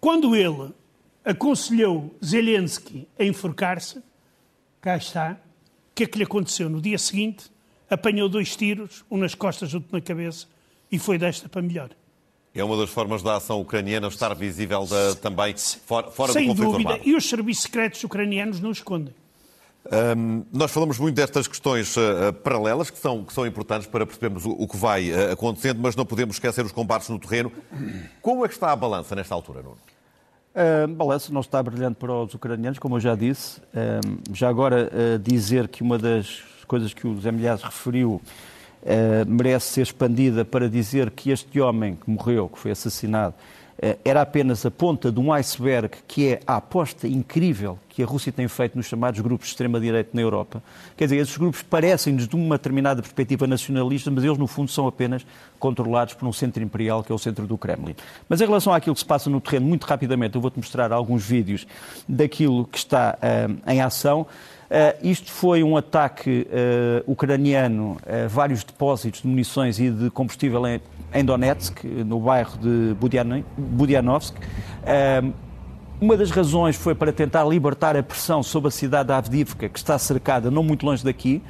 Quando 0.00 0.34
ele 0.34 0.72
aconselhou 1.24 2.14
Zelensky 2.24 3.06
a 3.18 3.24
enforcar-se, 3.24 4.02
cá 4.80 4.96
está, 4.96 5.32
o 5.90 5.94
que 5.94 6.04
é 6.04 6.06
que 6.06 6.18
lhe 6.18 6.24
aconteceu? 6.24 6.68
No 6.70 6.80
dia 6.80 6.98
seguinte, 6.98 7.50
apanhou 7.90 8.28
dois 8.28 8.54
tiros, 8.56 9.04
um 9.10 9.16
nas 9.16 9.34
costas, 9.34 9.74
outro 9.74 9.88
na 9.92 10.00
cabeça, 10.00 10.46
e 10.90 10.98
foi 10.98 11.18
desta 11.18 11.48
para 11.48 11.60
melhor. 11.60 11.90
É 12.54 12.64
uma 12.64 12.76
das 12.76 12.90
formas 12.90 13.22
da 13.22 13.36
ação 13.36 13.60
ucraniana 13.60 14.08
estar 14.08 14.34
visível 14.34 14.86
da, 14.86 15.14
também 15.16 15.54
fora, 15.56 16.10
fora 16.10 16.32
Sem 16.32 16.44
do 16.46 16.48
conflito 16.50 16.70
dúvida, 16.72 16.90
armado. 16.90 17.08
e 17.08 17.14
os 17.14 17.28
serviços 17.28 17.62
secretos 17.64 18.02
ucranianos 18.02 18.60
não 18.60 18.70
escondem. 18.70 19.14
Um, 19.90 20.44
nós 20.52 20.70
falamos 20.70 20.98
muito 20.98 21.14
destas 21.14 21.48
questões 21.48 21.96
uh, 21.96 22.32
paralelas, 22.44 22.90
que 22.90 22.98
são, 22.98 23.24
que 23.24 23.32
são 23.32 23.46
importantes 23.46 23.86
para 23.86 24.04
percebermos 24.04 24.44
o, 24.44 24.50
o 24.50 24.68
que 24.68 24.76
vai 24.76 25.10
uh, 25.10 25.32
acontecendo, 25.32 25.80
mas 25.80 25.96
não 25.96 26.04
podemos 26.04 26.36
esquecer 26.36 26.64
os 26.64 26.72
combates 26.72 27.08
no 27.08 27.18
terreno. 27.18 27.50
Como 28.20 28.44
é 28.44 28.48
que 28.48 28.54
está 28.54 28.70
a 28.70 28.76
balança 28.76 29.16
nesta 29.16 29.34
altura, 29.34 29.62
Nuno? 29.62 29.78
A 30.54 30.86
balança 30.86 31.32
não 31.32 31.40
está 31.40 31.62
brilhante 31.62 31.96
para 31.96 32.12
os 32.12 32.34
ucranianos, 32.34 32.78
como 32.78 32.96
eu 32.96 33.00
já 33.00 33.14
disse. 33.14 33.60
Já 34.32 34.48
agora 34.48 34.90
uh, 34.92 35.18
dizer 35.18 35.68
que 35.68 35.82
uma 35.82 35.96
das 35.96 36.42
coisas 36.66 36.92
que 36.92 37.06
o 37.06 37.18
Zé 37.20 37.30
Milhaz 37.32 37.62
referiu 37.62 38.20
merece 39.26 39.72
ser 39.72 39.82
expandida 39.82 40.44
para 40.44 40.68
dizer 40.68 41.10
que 41.10 41.30
este 41.30 41.60
homem 41.60 41.96
que 41.96 42.08
morreu, 42.08 42.48
que 42.48 42.58
foi 42.58 42.70
assassinado, 42.70 43.34
era 44.04 44.22
apenas 44.22 44.66
a 44.66 44.70
ponta 44.70 45.10
de 45.12 45.20
um 45.20 45.32
iceberg 45.32 45.90
que 46.06 46.28
é 46.28 46.40
a 46.46 46.56
aposta 46.56 47.06
incrível 47.06 47.78
que 47.98 48.02
a 48.04 48.06
Rússia 48.06 48.30
tem 48.30 48.46
feito 48.46 48.76
nos 48.76 48.86
chamados 48.86 49.18
grupos 49.20 49.48
de 49.48 49.54
extrema-direita 49.54 50.10
na 50.12 50.20
Europa. 50.20 50.62
Quer 50.96 51.06
dizer, 51.06 51.16
esses 51.16 51.36
grupos 51.36 51.62
parecem-nos 51.62 52.28
de 52.28 52.36
uma 52.36 52.56
determinada 52.56 53.02
perspectiva 53.02 53.44
nacionalista, 53.44 54.08
mas 54.08 54.22
eles, 54.22 54.38
no 54.38 54.46
fundo, 54.46 54.70
são 54.70 54.86
apenas 54.86 55.26
controlados 55.58 56.14
por 56.14 56.28
um 56.28 56.32
centro 56.32 56.62
imperial, 56.62 57.02
que 57.02 57.10
é 57.10 57.14
o 57.14 57.18
centro 57.18 57.44
do 57.44 57.58
Kremlin. 57.58 57.96
Mas 58.28 58.40
em 58.40 58.46
relação 58.46 58.72
àquilo 58.72 58.94
que 58.94 59.00
se 59.00 59.04
passa 59.04 59.28
no 59.28 59.40
terreno, 59.40 59.66
muito 59.66 59.84
rapidamente, 59.84 60.36
eu 60.36 60.40
vou-te 60.40 60.58
mostrar 60.58 60.92
alguns 60.92 61.24
vídeos 61.24 61.66
daquilo 62.08 62.66
que 62.66 62.78
está 62.78 63.18
uh, 63.18 63.70
em 63.70 63.80
ação. 63.80 64.28
Uh, 64.68 65.06
isto 65.06 65.32
foi 65.32 65.62
um 65.62 65.78
ataque 65.78 66.46
uh, 66.46 67.10
ucraniano 67.10 67.96
a 68.06 68.28
vários 68.28 68.62
depósitos 68.62 69.22
de 69.22 69.26
munições 69.26 69.80
e 69.80 69.90
de 69.90 70.10
combustível 70.10 70.66
em, 70.66 70.78
em 71.14 71.24
Donetsk, 71.24 71.84
no 71.84 72.20
bairro 72.20 72.58
de 72.58 72.94
Budianovsk. 73.56 74.36
Uh, 74.36 75.32
uma 76.00 76.16
das 76.16 76.30
razões 76.30 76.76
foi 76.76 76.94
para 76.94 77.12
tentar 77.12 77.44
libertar 77.44 77.96
a 77.96 78.02
pressão 78.02 78.42
sobre 78.42 78.68
a 78.68 78.70
cidade 78.70 79.08
de 79.08 79.14
Avdivka, 79.14 79.68
que 79.68 79.78
está 79.78 79.98
cercada 79.98 80.50
não 80.50 80.62
muito 80.62 80.84
longe 80.84 81.02
daqui. 81.02 81.42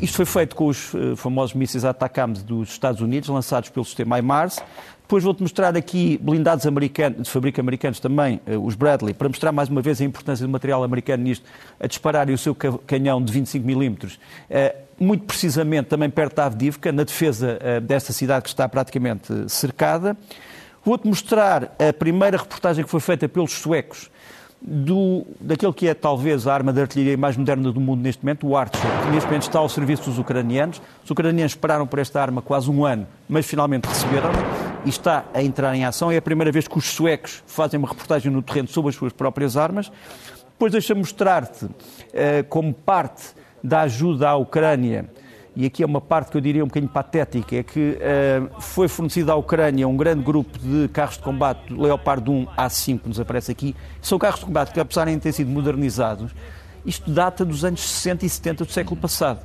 Isto 0.00 0.16
foi 0.16 0.24
feito 0.24 0.56
com 0.56 0.66
os 0.66 0.92
famosos 1.16 1.54
mísseis 1.54 1.84
ATACMS 1.84 2.42
dos 2.42 2.70
Estados 2.70 3.02
Unidos, 3.02 3.28
lançados 3.28 3.68
pelo 3.68 3.84
sistema 3.84 4.18
HIMARS. 4.18 4.58
Depois 5.02 5.22
vou-te 5.22 5.42
mostrar 5.42 5.76
aqui 5.76 6.18
blindados 6.22 6.66
americanos, 6.66 7.24
de 7.24 7.30
fabrico 7.30 7.60
americanos 7.60 8.00
também, 8.00 8.40
os 8.62 8.74
Bradley, 8.74 9.12
para 9.12 9.28
mostrar 9.28 9.52
mais 9.52 9.68
uma 9.68 9.82
vez 9.82 10.00
a 10.00 10.04
importância 10.04 10.46
do 10.46 10.50
material 10.50 10.82
americano 10.82 11.24
nisto, 11.24 11.44
a 11.78 11.86
dispararem 11.86 12.34
o 12.34 12.38
seu 12.38 12.54
canhão 12.54 13.22
de 13.22 13.30
25 13.30 13.66
milímetros, 13.66 14.18
muito 14.98 15.24
precisamente 15.24 15.88
também 15.88 16.08
perto 16.08 16.36
da 16.36 16.46
Avdivka, 16.46 16.90
na 16.90 17.04
defesa 17.04 17.58
desta 17.82 18.14
cidade 18.14 18.44
que 18.44 18.48
está 18.48 18.66
praticamente 18.66 19.50
cercada. 19.50 20.16
Vou-te 20.82 21.06
mostrar 21.06 21.74
a 21.78 21.92
primeira 21.92 22.38
reportagem 22.38 22.84
que 22.84 22.90
foi 22.90 23.00
feita 23.00 23.28
pelos 23.28 23.52
suecos 23.52 24.10
do, 24.66 25.26
daquele 25.38 25.72
que 25.74 25.86
é 25.86 25.92
talvez 25.92 26.46
a 26.46 26.54
arma 26.54 26.72
de 26.72 26.80
artilharia 26.80 27.18
mais 27.18 27.36
moderna 27.36 27.70
do 27.70 27.78
mundo 27.78 28.00
neste 28.00 28.24
momento, 28.24 28.46
o 28.48 28.56
Archer, 28.56 28.80
que 28.80 29.10
neste 29.10 29.26
momento 29.26 29.42
está 29.42 29.58
ao 29.58 29.68
serviço 29.68 30.04
dos 30.04 30.18
ucranianos. 30.18 30.80
Os 31.04 31.10
ucranianos 31.10 31.52
esperaram 31.52 31.86
por 31.86 31.98
esta 31.98 32.20
arma 32.20 32.40
quase 32.40 32.70
um 32.70 32.84
ano, 32.84 33.06
mas 33.28 33.44
finalmente 33.44 33.84
receberam 33.84 34.30
e 34.86 34.88
está 34.88 35.24
a 35.34 35.42
entrar 35.42 35.74
em 35.74 35.84
ação. 35.84 36.10
É 36.10 36.16
a 36.16 36.22
primeira 36.22 36.50
vez 36.50 36.66
que 36.66 36.78
os 36.78 36.86
suecos 36.86 37.42
fazem 37.46 37.78
uma 37.78 37.88
reportagem 37.88 38.32
no 38.32 38.40
terreno 38.40 38.68
sobre 38.68 38.88
as 38.88 38.96
suas 38.96 39.12
próprias 39.12 39.54
armas. 39.54 39.92
Depois 40.52 40.72
deixa 40.72 40.94
mostrar-te, 40.94 41.68
eh, 42.12 42.42
como 42.44 42.72
parte 42.72 43.34
da 43.62 43.82
ajuda 43.82 44.30
à 44.30 44.36
Ucrânia, 44.36 45.10
e 45.56 45.66
aqui 45.66 45.82
é 45.84 45.86
uma 45.86 46.00
parte 46.00 46.32
que 46.32 46.36
eu 46.36 46.40
diria 46.40 46.64
um 46.64 46.66
bocadinho 46.66 46.90
patética, 46.90 47.54
é 47.54 47.62
que 47.62 47.96
uh, 47.96 48.60
foi 48.60 48.88
fornecido 48.88 49.30
à 49.30 49.36
Ucrânia 49.36 49.86
um 49.86 49.96
grande 49.96 50.22
grupo 50.22 50.58
de 50.58 50.88
carros 50.88 51.16
de 51.16 51.22
combate 51.22 51.72
Leopard 51.72 52.28
1 52.28 52.46
A5, 52.46 53.00
que 53.00 53.08
nos 53.08 53.20
aparece 53.20 53.52
aqui. 53.52 53.76
São 54.02 54.18
carros 54.18 54.40
de 54.40 54.46
combate 54.46 54.72
que, 54.72 54.80
apesar 54.80 55.06
de 55.06 55.16
terem 55.18 55.32
sido 55.32 55.50
modernizados, 55.50 56.34
isto 56.84 57.08
data 57.08 57.44
dos 57.44 57.64
anos 57.64 57.80
60 57.80 58.26
e 58.26 58.28
70 58.28 58.64
do 58.64 58.72
século 58.72 59.00
passado. 59.00 59.40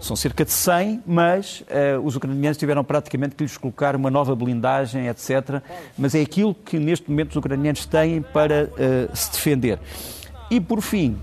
São 0.00 0.14
cerca 0.14 0.44
de 0.44 0.52
100, 0.52 1.02
mas 1.04 1.62
uh, 1.62 2.00
os 2.04 2.14
ucranianos 2.14 2.56
tiveram 2.56 2.84
praticamente 2.84 3.34
que 3.34 3.42
lhes 3.42 3.56
colocar 3.56 3.96
uma 3.96 4.12
nova 4.12 4.36
blindagem, 4.36 5.08
etc. 5.08 5.60
Mas 5.98 6.14
é 6.14 6.20
aquilo 6.20 6.54
que 6.54 6.78
neste 6.78 7.10
momento 7.10 7.30
os 7.30 7.36
ucranianos 7.36 7.84
têm 7.84 8.22
para 8.22 8.66
uh, 8.66 9.16
se 9.16 9.32
defender. 9.32 9.80
E 10.48 10.60
por 10.60 10.80
fim, 10.80 11.18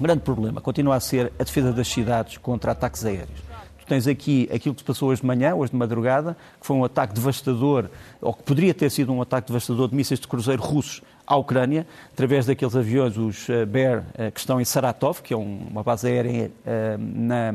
um 0.00 0.02
grande 0.02 0.20
problema 0.22 0.62
continua 0.62 0.96
a 0.96 1.00
ser 1.00 1.30
a 1.38 1.44
defesa 1.44 1.74
das 1.74 1.88
cidades 1.88 2.38
contra 2.38 2.72
ataques 2.72 3.04
aéreos 3.04 3.49
tens 3.90 4.06
aqui 4.06 4.48
aquilo 4.54 4.72
que 4.72 4.82
se 4.82 4.84
passou 4.84 5.08
hoje 5.08 5.20
de 5.20 5.26
manhã, 5.26 5.52
hoje 5.52 5.72
de 5.72 5.76
madrugada, 5.76 6.36
que 6.60 6.64
foi 6.64 6.76
um 6.76 6.84
ataque 6.84 7.12
devastador, 7.12 7.86
ou 8.20 8.32
que 8.32 8.44
poderia 8.44 8.72
ter 8.72 8.88
sido 8.88 9.12
um 9.12 9.20
ataque 9.20 9.48
devastador 9.48 9.88
de 9.88 9.96
mísseis 9.96 10.20
de 10.20 10.28
cruzeiro 10.28 10.62
russos 10.62 11.02
à 11.26 11.34
Ucrânia, 11.34 11.84
através 12.12 12.46
daqueles 12.46 12.76
aviões, 12.76 13.16
os 13.16 13.48
Bear, 13.66 14.04
que 14.32 14.38
estão 14.38 14.60
em 14.60 14.64
Saratov, 14.64 15.22
que 15.22 15.34
é 15.34 15.36
uma 15.36 15.82
base 15.82 16.06
aérea 16.06 16.52
na, 17.00 17.50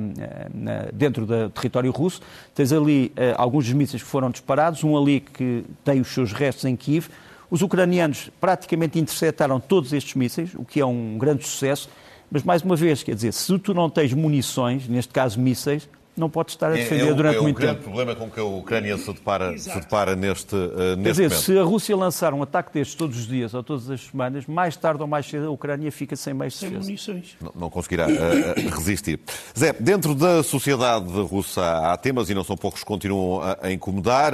na, 0.54 0.88
dentro 0.92 1.26
do 1.26 1.50
território 1.52 1.90
russo. 1.90 2.20
Tens 2.54 2.74
ali 2.74 3.14
alguns 3.38 3.64
dos 3.64 3.74
mísseis 3.74 4.04
que 4.04 4.10
foram 4.10 4.30
disparados, 4.30 4.84
um 4.84 4.98
ali 4.98 5.22
que 5.22 5.64
tem 5.86 6.02
os 6.02 6.10
seus 6.10 6.34
restos 6.34 6.66
em 6.66 6.76
Kiev. 6.76 7.08
Os 7.50 7.62
ucranianos 7.62 8.30
praticamente 8.42 9.00
interceptaram 9.00 9.58
todos 9.58 9.94
estes 9.94 10.16
mísseis, 10.16 10.50
o 10.54 10.66
que 10.66 10.82
é 10.82 10.86
um 10.86 11.18
grande 11.18 11.48
sucesso. 11.48 11.90
Mas, 12.30 12.44
mais 12.44 12.62
uma 12.62 12.76
vez, 12.76 13.04
quer 13.04 13.16
dizer, 13.16 13.32
se 13.32 13.58
tu 13.58 13.74
não 13.74 13.90
tens 13.90 14.14
munições, 14.14 14.86
neste 14.90 15.14
caso 15.14 15.40
mísseis, 15.40 15.88
não 16.16 16.30
pode 16.30 16.52
estar 16.52 16.72
a 16.72 16.74
defender 16.74 17.08
é, 17.08 17.10
é 17.10 17.14
durante 17.14 17.38
é 17.38 17.42
muito 17.42 17.60
tempo. 17.60 17.68
É 17.68 17.72
o 17.72 17.76
grande 17.76 17.84
problema 17.84 18.16
com 18.16 18.30
que 18.30 18.40
a 18.40 18.44
Ucrânia 18.44 18.98
se 18.98 19.12
depara, 19.12 19.58
se 19.58 19.74
depara 19.74 20.16
neste, 20.16 20.56
uh, 20.56 20.96
neste 20.96 21.04
Quer 21.04 21.12
dizer, 21.12 21.24
momento. 21.30 21.42
se 21.42 21.58
a 21.60 21.64
Rússia 21.64 21.96
lançar 21.96 22.34
um 22.34 22.42
ataque 22.42 22.74
destes 22.74 22.96
todos 22.96 23.18
os 23.18 23.28
dias 23.28 23.54
ou 23.54 23.62
todas 23.62 23.90
as 23.90 24.02
semanas, 24.02 24.46
mais 24.46 24.78
tarde 24.78 25.02
ou 25.02 25.08
mais 25.08 25.26
cedo 25.28 25.48
a 25.48 25.50
Ucrânia 25.50 25.92
fica 25.92 26.16
sem 26.16 26.34
meios 26.34 26.54
de 26.54 26.60
Sem 26.60 26.70
defesa. 26.70 26.86
munições. 26.86 27.36
Não, 27.42 27.52
não 27.56 27.70
conseguirá 27.70 28.08
uh, 28.08 28.76
resistir. 28.78 29.20
Zé, 29.58 29.74
dentro 29.74 30.16
da 30.16 30.42
sociedade 30.42 31.06
russa 31.22 31.92
há 31.92 31.98
temas, 31.98 32.30
e 32.30 32.34
não 32.34 32.44
são 32.44 32.56
poucos 32.56 32.80
que 32.80 32.86
continuam 32.86 33.42
a, 33.42 33.58
a 33.64 33.72
incomodar. 33.72 34.34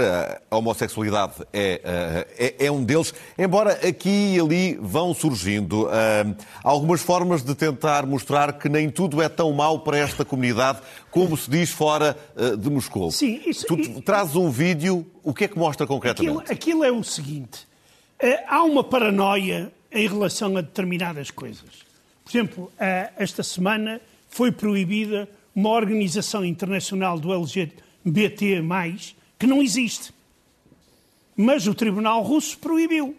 A 0.49 0.57
homossexualidade 0.57 1.33
é, 1.51 1.81
uh, 1.83 2.31
é, 2.37 2.65
é, 2.67 2.71
um 2.71 2.83
deles, 2.83 3.13
embora 3.37 3.73
aqui 3.87 4.35
e 4.35 4.39
ali 4.39 4.79
vão 4.81 5.13
surgindo 5.13 5.89
algumas 6.63 7.01
formas 7.01 7.43
de 7.43 7.55
tentar 7.55 8.05
mostrar 8.05 8.53
que 8.53 8.69
nem 8.69 8.89
tudo 8.89 9.21
é 9.21 9.29
tão 9.29 9.51
mau 9.51 9.79
para 9.79 9.97
esta 9.97 10.23
comunidade 10.23 10.79
como 11.11 11.35
se 11.35 11.49
diz 11.49 11.70
fora 11.71 12.17
uh, 12.35 12.55
de 12.57 12.69
Moscou. 12.69 13.11
Sim, 13.11 13.41
isso, 13.45 13.65
tu 13.65 13.79
e, 13.79 14.01
trazes 14.01 14.35
um 14.35 14.49
vídeo, 14.49 15.05
o 15.23 15.33
que 15.33 15.45
é 15.45 15.47
que 15.47 15.57
mostra 15.57 15.87
concretamente? 15.87 16.37
Aquilo, 16.37 16.53
aquilo 16.53 16.83
é 16.83 16.91
o 16.91 17.03
seguinte: 17.03 17.67
uh, 18.21 18.43
há 18.47 18.63
uma 18.63 18.83
paranoia 18.83 19.71
em 19.91 20.07
relação 20.07 20.55
a 20.57 20.61
determinadas 20.61 21.31
coisas. 21.31 21.85
Por 22.23 22.31
exemplo, 22.31 22.63
uh, 22.65 23.13
esta 23.17 23.43
semana 23.43 23.99
foi 24.29 24.51
proibida 24.51 25.27
uma 25.53 25.69
organização 25.69 26.45
internacional 26.45 27.19
do 27.19 27.33
LGBT, 27.33 28.63
que 29.37 29.45
não 29.45 29.61
existe. 29.61 30.13
Mas 31.35 31.67
o 31.67 31.75
Tribunal 31.75 32.21
Russo 32.21 32.57
proibiu. 32.57 33.15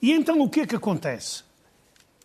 E 0.00 0.12
então 0.12 0.40
o 0.40 0.48
que 0.48 0.60
é 0.60 0.66
que 0.66 0.76
acontece? 0.76 1.42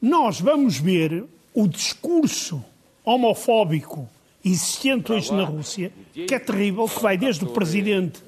Nós 0.01 0.39
vamos 0.39 0.77
ver 0.77 1.25
o 1.53 1.67
discurso 1.67 2.63
homofóbico 3.03 4.07
existente 4.45 5.11
hoje 5.11 5.33
na 5.33 5.43
Rússia, 5.43 5.91
que 6.13 6.33
é 6.33 6.39
terrível, 6.39 6.87
que 6.87 7.01
vai 7.01 7.17
desde 7.17 7.43
o 7.43 7.47
presidente 7.47 8.23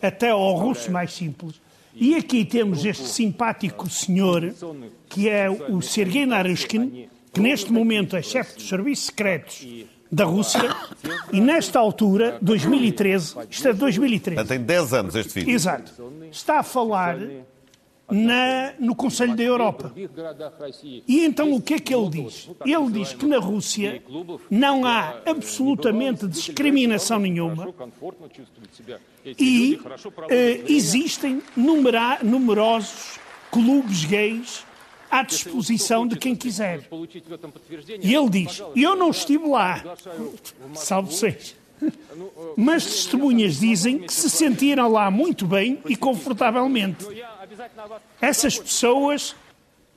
até 0.00 0.30
ao 0.30 0.54
russo 0.54 0.90
mais 0.90 1.12
simples. 1.12 1.60
E 1.94 2.14
aqui 2.14 2.44
temos 2.44 2.84
este 2.84 3.08
simpático 3.08 3.88
senhor, 3.88 4.54
que 5.08 5.28
é 5.28 5.48
o 5.50 5.80
Sergei 5.80 6.26
Naryshkin, 6.26 7.08
que 7.32 7.40
neste 7.40 7.72
momento 7.72 8.16
é 8.16 8.22
chefe 8.22 8.56
dos 8.56 8.68
serviços 8.68 9.06
secretos 9.06 9.66
da 10.12 10.24
Rússia, 10.24 10.74
e 11.32 11.40
nesta 11.40 11.80
altura, 11.80 12.38
2013, 12.40 13.34
isto 13.50 13.68
é 13.68 13.72
2013. 13.72 14.44
Tem 14.44 14.60
10 14.60 14.92
anos 14.92 15.14
este 15.16 15.34
vídeo. 15.34 15.52
Exato. 15.52 15.92
Está 16.30 16.60
a 16.60 16.62
falar 16.62 17.18
na, 18.10 18.74
no 18.78 18.94
Conselho 18.94 19.34
da 19.36 19.42
Europa. 19.42 19.92
E 21.06 21.24
então 21.24 21.52
o 21.54 21.60
que 21.60 21.74
é 21.74 21.78
que 21.78 21.94
ele 21.94 22.08
diz? 22.08 22.48
Ele 22.64 22.90
diz 22.92 23.12
que 23.12 23.26
na 23.26 23.38
Rússia 23.38 24.02
não 24.50 24.84
há 24.84 25.20
absolutamente 25.26 26.26
discriminação 26.26 27.18
nenhuma 27.18 27.74
e 29.38 29.80
eh, 30.28 30.62
existem 30.68 31.42
numera, 31.56 32.18
numerosos 32.22 33.18
clubes 33.50 34.04
gays 34.04 34.64
à 35.10 35.22
disposição 35.22 36.06
de 36.06 36.16
quem 36.16 36.36
quiser. 36.36 36.88
E 38.02 38.14
ele 38.14 38.30
diz: 38.30 38.62
Eu 38.74 38.94
não 38.94 39.10
estive 39.10 39.48
lá, 39.48 39.82
salve 40.74 41.14
seja. 41.14 41.65
Mas 42.56 42.84
testemunhas 42.84 43.60
dizem 43.60 43.98
que 43.98 44.12
se 44.12 44.30
sentiram 44.30 44.90
lá 44.90 45.10
muito 45.10 45.46
bem 45.46 45.80
e 45.86 45.96
confortavelmente. 45.96 47.06
Essas 48.20 48.58
pessoas 48.58 49.36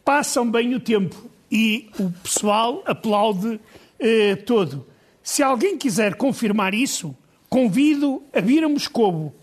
passam 0.04 0.50
bem 0.50 0.76
o 0.76 0.80
tempo 0.80 1.16
e 1.52 1.90
o 2.00 2.12
pessoal 2.12 2.84
aplaude 2.86 3.60
eh, 4.00 4.36
todo. 4.36 4.86
Se 5.24 5.44
alguém 5.44 5.78
quiser 5.78 6.16
confirmar 6.16 6.74
isso, 6.74 7.16
convido 7.50 8.22
a 8.34 8.40
vir 8.40 8.64
a 8.64 8.70
Moscovo. 8.70 9.34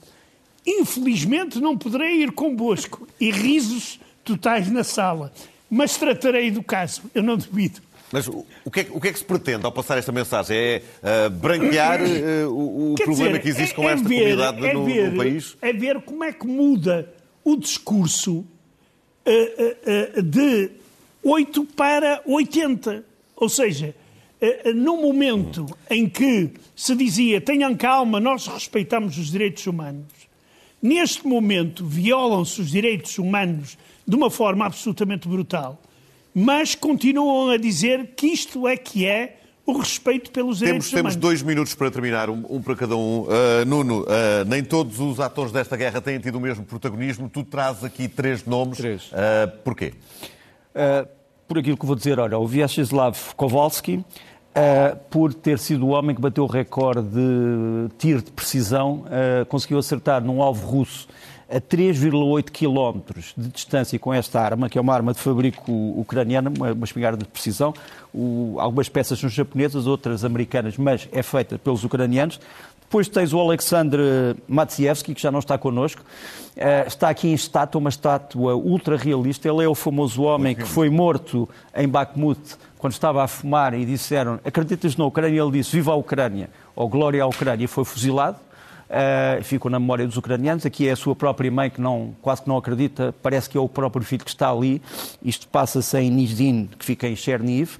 Infelizmente 0.66 1.61
não 1.61 1.77
poderei 1.79 2.22
ir 2.22 2.33
convosco 2.33 3.07
e 3.20 3.31
risos 3.31 4.01
totais 4.25 4.70
na 4.70 4.83
sala, 4.83 5.33
mas 5.70 5.96
tratarei 5.96 6.51
do 6.51 6.62
caso, 6.62 7.03
eu 7.14 7.22
não 7.22 7.37
duvido. 7.37 7.81
Mas 8.16 8.26
o, 8.29 8.46
o, 8.64 8.70
que 8.70 8.81
é, 8.81 8.87
o 8.92 8.98
que, 8.98 9.09
é, 9.09 9.12
que 9.12 9.18
se 9.18 9.24
pretende 9.26 9.66
ao 9.66 9.72
passar 9.72 9.98
esta 9.98 10.11
mensagem? 10.11 10.57
É 10.57 10.83
uh, 11.02 11.29
branquear 11.29 12.00
uh, 12.00 12.48
o, 12.48 12.92
o 12.92 12.94
problema 12.94 13.38
dizer, 13.38 13.42
que 13.42 13.48
existe 13.50 13.72
é, 13.72 13.76
com 13.76 13.87
esta 13.87 14.07
é 14.07 14.09
ver, 14.09 14.18
comunidade 14.20 14.66
é 14.66 14.72
no, 14.72 14.85
ver, 14.87 15.11
no, 15.11 15.16
país? 15.18 15.59
É 15.61 15.70
ver 15.74 16.00
como 16.00 16.24
é 16.24 16.33
que 16.33 16.46
muda 16.46 17.12
o 17.44 17.59
discurso 17.59 18.38
uh, 18.38 20.22
de 20.22 20.70
8 21.22 21.64
para 21.76 22.22
80. 22.24 23.05
Ou 23.37 23.50
seja, 23.50 23.94
no 24.74 24.96
momento 24.96 25.66
em 25.90 26.09
que 26.09 26.52
se 26.74 26.96
dizia 26.96 27.38
tenham 27.38 27.76
calma, 27.76 28.18
nós 28.18 28.46
respeitamos 28.46 29.18
os 29.18 29.31
direitos 29.31 29.66
humanos, 29.66 30.07
neste 30.81 31.26
momento 31.26 31.85
violam-se 31.85 32.62
os 32.62 32.70
direitos 32.70 33.18
humanos 33.18 33.76
de 34.09 34.16
uma 34.16 34.31
forma 34.31 34.64
absolutamente 34.64 35.29
brutal 35.29 35.79
mas 36.38 36.75
continuam 36.75 37.49
a 37.49 37.57
dizer 37.57 38.09
que 38.14 38.27
isto 38.27 38.68
é 38.68 38.77
que 38.77 39.07
é 39.07 39.38
o 39.64 39.79
respeito 39.79 40.31
pelos 40.31 40.59
direitos 40.59 40.90
temos, 40.90 41.01
humanos. 41.01 41.14
Temos 41.14 41.16
dois 41.16 41.42
minutos 41.42 41.75
para 41.75 41.90
terminar, 41.90 42.29
um, 42.29 42.44
um 42.51 42.61
para 42.61 42.77
cada 42.77 42.94
um. 42.94 43.22
Uh, 43.22 43.64
Nuno, 43.66 44.03
uh, 44.03 44.07
nem 44.46 44.62
todos 44.62 45.01
os 45.01 45.18
atores 45.18 45.51
desta 45.51 45.79
guerra 45.79 45.99
têm 45.99 46.18
tido 46.18 46.35
o 46.35 46.40
mesmo 46.40 46.62
protagonismo. 46.62 47.31
Tu 47.31 47.42
trazes 47.42 47.85
aqui 47.85 48.07
três 48.07 48.44
nomes. 48.44 48.77
Três. 48.77 49.11
Uh, 49.12 49.51
porquê? 49.64 49.94
por 51.49 51.57
aquilo 51.57 51.79
que 51.79 51.87
vou 51.87 51.96
dizer, 51.96 52.20
olha, 52.20 52.38
o 52.38 52.46
Vyacheslav 52.46 53.16
Kowalski, 53.35 54.05
por 55.09 55.33
ter 55.33 55.59
sido 55.59 55.87
o 55.87 55.88
homem 55.90 56.14
que 56.14 56.20
bateu 56.20 56.44
o 56.44 56.46
recorde 56.46 57.09
de 57.09 57.94
tiro 57.96 58.20
de 58.20 58.31
precisão, 58.31 59.07
conseguiu 59.49 59.79
acertar 59.79 60.22
num 60.22 60.42
alvo 60.42 60.66
russo 60.66 61.09
a 61.48 61.61
3,8 61.61 62.50
quilómetros 62.50 63.32
de 63.37 63.48
distância 63.48 63.98
com 63.98 64.12
esta 64.12 64.40
arma, 64.40 64.68
que 64.68 64.76
é 64.76 64.80
uma 64.80 64.92
arma 64.92 65.12
de 65.12 65.20
fabrico 65.20 65.72
ucraniano, 65.96 66.52
uma, 66.56 66.72
uma 66.72 66.85
espingarda 66.85 67.18
de 67.18 67.28
precisão. 67.28 67.72
O, 68.12 68.56
algumas 68.59 68.88
peças 68.88 69.18
são 69.18 69.28
japonesas, 69.28 69.87
outras 69.87 70.24
americanas, 70.24 70.76
mas 70.76 71.09
é 71.12 71.22
feita 71.22 71.59
pelos 71.59 71.85
ucranianos. 71.85 72.40
Depois 72.80 73.09
tens 73.09 73.32
o 73.32 73.40
Alexandre 73.40 74.37
Matsievski, 74.46 75.14
que 75.14 75.20
já 75.20 75.30
não 75.30 75.40
está 75.40 75.59
connosco. 75.59 76.02
Uh, 76.56 76.87
está 76.87 77.09
aqui 77.09 77.28
em 77.28 77.35
estátua, 77.35 77.80
uma 77.80 77.90
estátua 77.90 78.54
ultra 78.54 78.96
realista. 78.96 79.48
Ele 79.48 79.64
é 79.64 79.68
o 79.68 79.74
famoso 79.74 80.22
homem 80.22 80.54
que 80.54 80.64
foi 80.64 80.88
morto 80.88 81.48
em 81.74 81.88
Bakhmut 81.88 82.40
quando 82.78 82.92
estava 82.92 83.24
a 83.24 83.28
fumar 83.28 83.74
e 83.74 83.85
disseram: 83.85 84.38
Acreditas 84.44 84.96
na 84.96 85.04
Ucrânia? 85.04 85.40
Ele 85.40 85.50
disse: 85.50 85.72
Viva 85.72 85.92
a 85.92 85.96
Ucrânia, 85.96 86.48
ou 86.76 86.88
Glória 86.88 87.22
à 87.22 87.26
Ucrânia, 87.26 87.66
foi 87.66 87.85
fuzilado 87.85 88.38
uh, 88.88 89.70
na 89.70 89.79
memória 89.79 90.07
dos 90.07 90.16
ucranianos. 90.16 90.66
Aqui 90.66 90.88
é 90.88 90.92
a 90.92 90.96
sua 90.96 91.14
própria 91.14 91.51
mãe 91.51 91.70
que 91.70 91.81
não, 91.81 92.14
quase 92.22 92.42
que 92.42 92.49
não 92.49 92.57
acredita, 92.57 93.14
parece 93.22 93.49
que 93.49 93.57
é 93.57 93.61
o 93.61 93.68
próprio 93.68 94.05
filho 94.05 94.25
que 94.25 94.31
está 94.31 94.51
ali. 94.51 94.83
Isto 95.22 95.49
passa-se 95.49 95.99
em 95.99 96.11
Nizdin, 96.11 96.68
que 96.79 96.85
fica 96.85 97.07
em 97.07 97.16
Cherniv. 97.16 97.79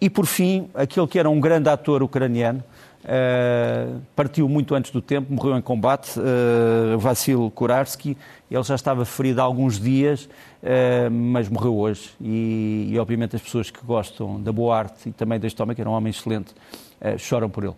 E, 0.00 0.08
por 0.08 0.26
fim, 0.26 0.68
aquele 0.74 1.06
que 1.06 1.18
era 1.18 1.28
um 1.28 1.40
grande 1.40 1.68
ator 1.68 2.02
ucraniano, 2.02 2.62
Uh, 3.04 4.02
partiu 4.14 4.48
muito 4.48 4.74
antes 4.74 4.90
do 4.90 5.00
tempo, 5.00 5.32
morreu 5.32 5.56
em 5.56 5.62
combate, 5.62 6.18
uh, 6.18 6.98
Vassil 6.98 7.50
Kurarsky. 7.54 8.16
Ele 8.50 8.62
já 8.62 8.74
estava 8.74 9.04
ferido 9.04 9.40
há 9.40 9.44
alguns 9.44 9.80
dias, 9.80 10.24
uh, 10.24 11.10
mas 11.10 11.48
morreu 11.48 11.76
hoje. 11.76 12.10
E, 12.20 12.90
e, 12.90 12.98
obviamente, 12.98 13.36
as 13.36 13.40
pessoas 13.40 13.70
que 13.70 13.82
gostam 13.84 14.42
da 14.42 14.52
boa 14.52 14.76
arte 14.76 15.08
e 15.08 15.12
também 15.12 15.38
deste 15.38 15.62
homem, 15.62 15.74
que 15.74 15.80
era 15.80 15.88
um 15.88 15.94
homem 15.94 16.10
excelente, 16.10 16.52
choram 17.16 17.48
por 17.48 17.64
ele. 17.64 17.74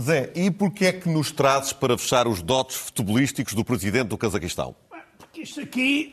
Zé, 0.00 0.32
e 0.34 0.50
porquê 0.50 0.86
é 0.86 0.92
que 0.92 1.08
nos 1.08 1.30
trazes 1.30 1.72
para 1.72 1.96
fechar 1.96 2.26
os 2.26 2.42
dotes 2.42 2.76
futebolísticos 2.76 3.54
do 3.54 3.64
presidente 3.64 4.08
do 4.08 4.18
Cazaquistão? 4.18 4.74
Porque 5.18 5.42
este 5.42 5.60
aqui, 5.60 6.12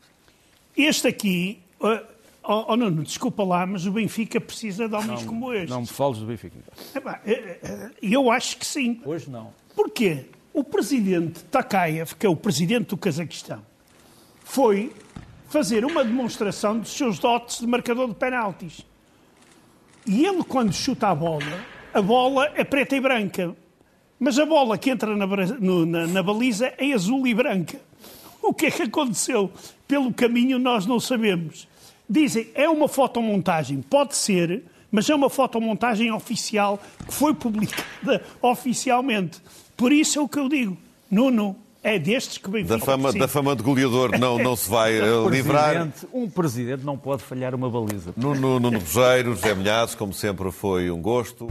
este 0.76 1.08
aqui, 1.08 1.60
oh, 1.80 1.98
oh 2.42 2.76
não, 2.76 2.90
desculpa 3.02 3.42
lá, 3.42 3.66
mas 3.66 3.86
o 3.86 3.92
Benfica 3.92 4.40
precisa 4.40 4.88
de 4.88 4.94
homens 4.94 5.22
não, 5.22 5.28
como 5.28 5.52
este. 5.52 5.70
Não 5.70 5.80
me 5.80 5.86
fales 5.86 6.18
do 6.18 6.26
Benfica. 6.26 6.56
Eu 8.02 8.30
acho 8.30 8.58
que 8.58 8.66
sim. 8.66 9.00
Hoje 9.04 9.30
não. 9.30 9.52
Porquê? 9.74 10.26
O 10.52 10.64
presidente 10.64 11.44
Takayev, 11.44 12.14
que 12.14 12.24
é 12.24 12.28
o 12.28 12.36
presidente 12.36 12.88
do 12.88 12.96
Cazaquistão, 12.96 13.62
foi 14.42 14.92
fazer 15.48 15.84
uma 15.84 16.04
demonstração 16.04 16.78
dos 16.78 16.90
seus 16.90 17.18
dotes 17.18 17.60
de 17.60 17.66
marcador 17.66 18.08
de 18.08 18.14
penaltis. 18.14 18.84
E 20.06 20.24
ele, 20.24 20.44
quando 20.44 20.72
chuta 20.72 21.08
a 21.08 21.14
bola, 21.14 21.75
a 21.96 22.02
bola 22.02 22.52
é 22.54 22.62
preta 22.62 22.94
e 22.94 23.00
branca. 23.00 23.56
Mas 24.20 24.38
a 24.38 24.44
bola 24.44 24.76
que 24.76 24.90
entra 24.90 25.16
na, 25.16 25.26
na, 25.26 26.06
na, 26.06 26.22
baliza 26.22 26.70
é 26.76 26.92
azul 26.92 27.26
e 27.26 27.32
branca. 27.32 27.80
O 28.42 28.52
que 28.52 28.66
é 28.66 28.70
que 28.70 28.82
aconteceu? 28.82 29.50
Pelo 29.88 30.12
caminho 30.12 30.58
nós 30.58 30.84
não 30.84 31.00
sabemos. 31.00 31.66
Dizem, 32.08 32.48
é 32.54 32.68
uma 32.68 32.86
fotomontagem. 32.86 33.80
Pode 33.80 34.14
ser, 34.14 34.62
mas 34.92 35.08
é 35.08 35.14
uma 35.14 35.30
fotomontagem 35.30 36.12
oficial 36.12 36.78
que 37.06 37.14
foi 37.14 37.32
publicada 37.32 38.22
oficialmente. 38.42 39.40
Por 39.74 39.90
isso 39.90 40.18
é 40.18 40.22
o 40.22 40.28
que 40.28 40.38
eu 40.38 40.50
digo. 40.50 40.76
Nuno, 41.10 41.56
é 41.86 42.00
destes 42.00 42.36
que 42.36 42.48
o 42.48 42.50
Benfica 42.50 42.78
da 42.78 42.84
fama, 42.84 43.12
da 43.12 43.28
fama 43.28 43.54
de 43.54 43.62
goleador 43.62 44.18
não, 44.18 44.38
não 44.38 44.56
se 44.56 44.68
vai 44.68 45.00
uh, 45.00 45.26
livrar. 45.30 45.88
Um 46.12 46.28
presidente 46.28 46.84
não 46.84 46.98
pode 46.98 47.22
falhar 47.22 47.54
uma 47.54 47.70
baliza. 47.70 48.12
Nuno, 48.16 48.58
Nuno 48.58 48.80
Rogério, 48.80 49.36
José 49.36 49.54
Milhares, 49.54 49.94
como 49.94 50.12
sempre 50.12 50.50
foi 50.50 50.90
um 50.90 51.00
gosto. 51.00 51.48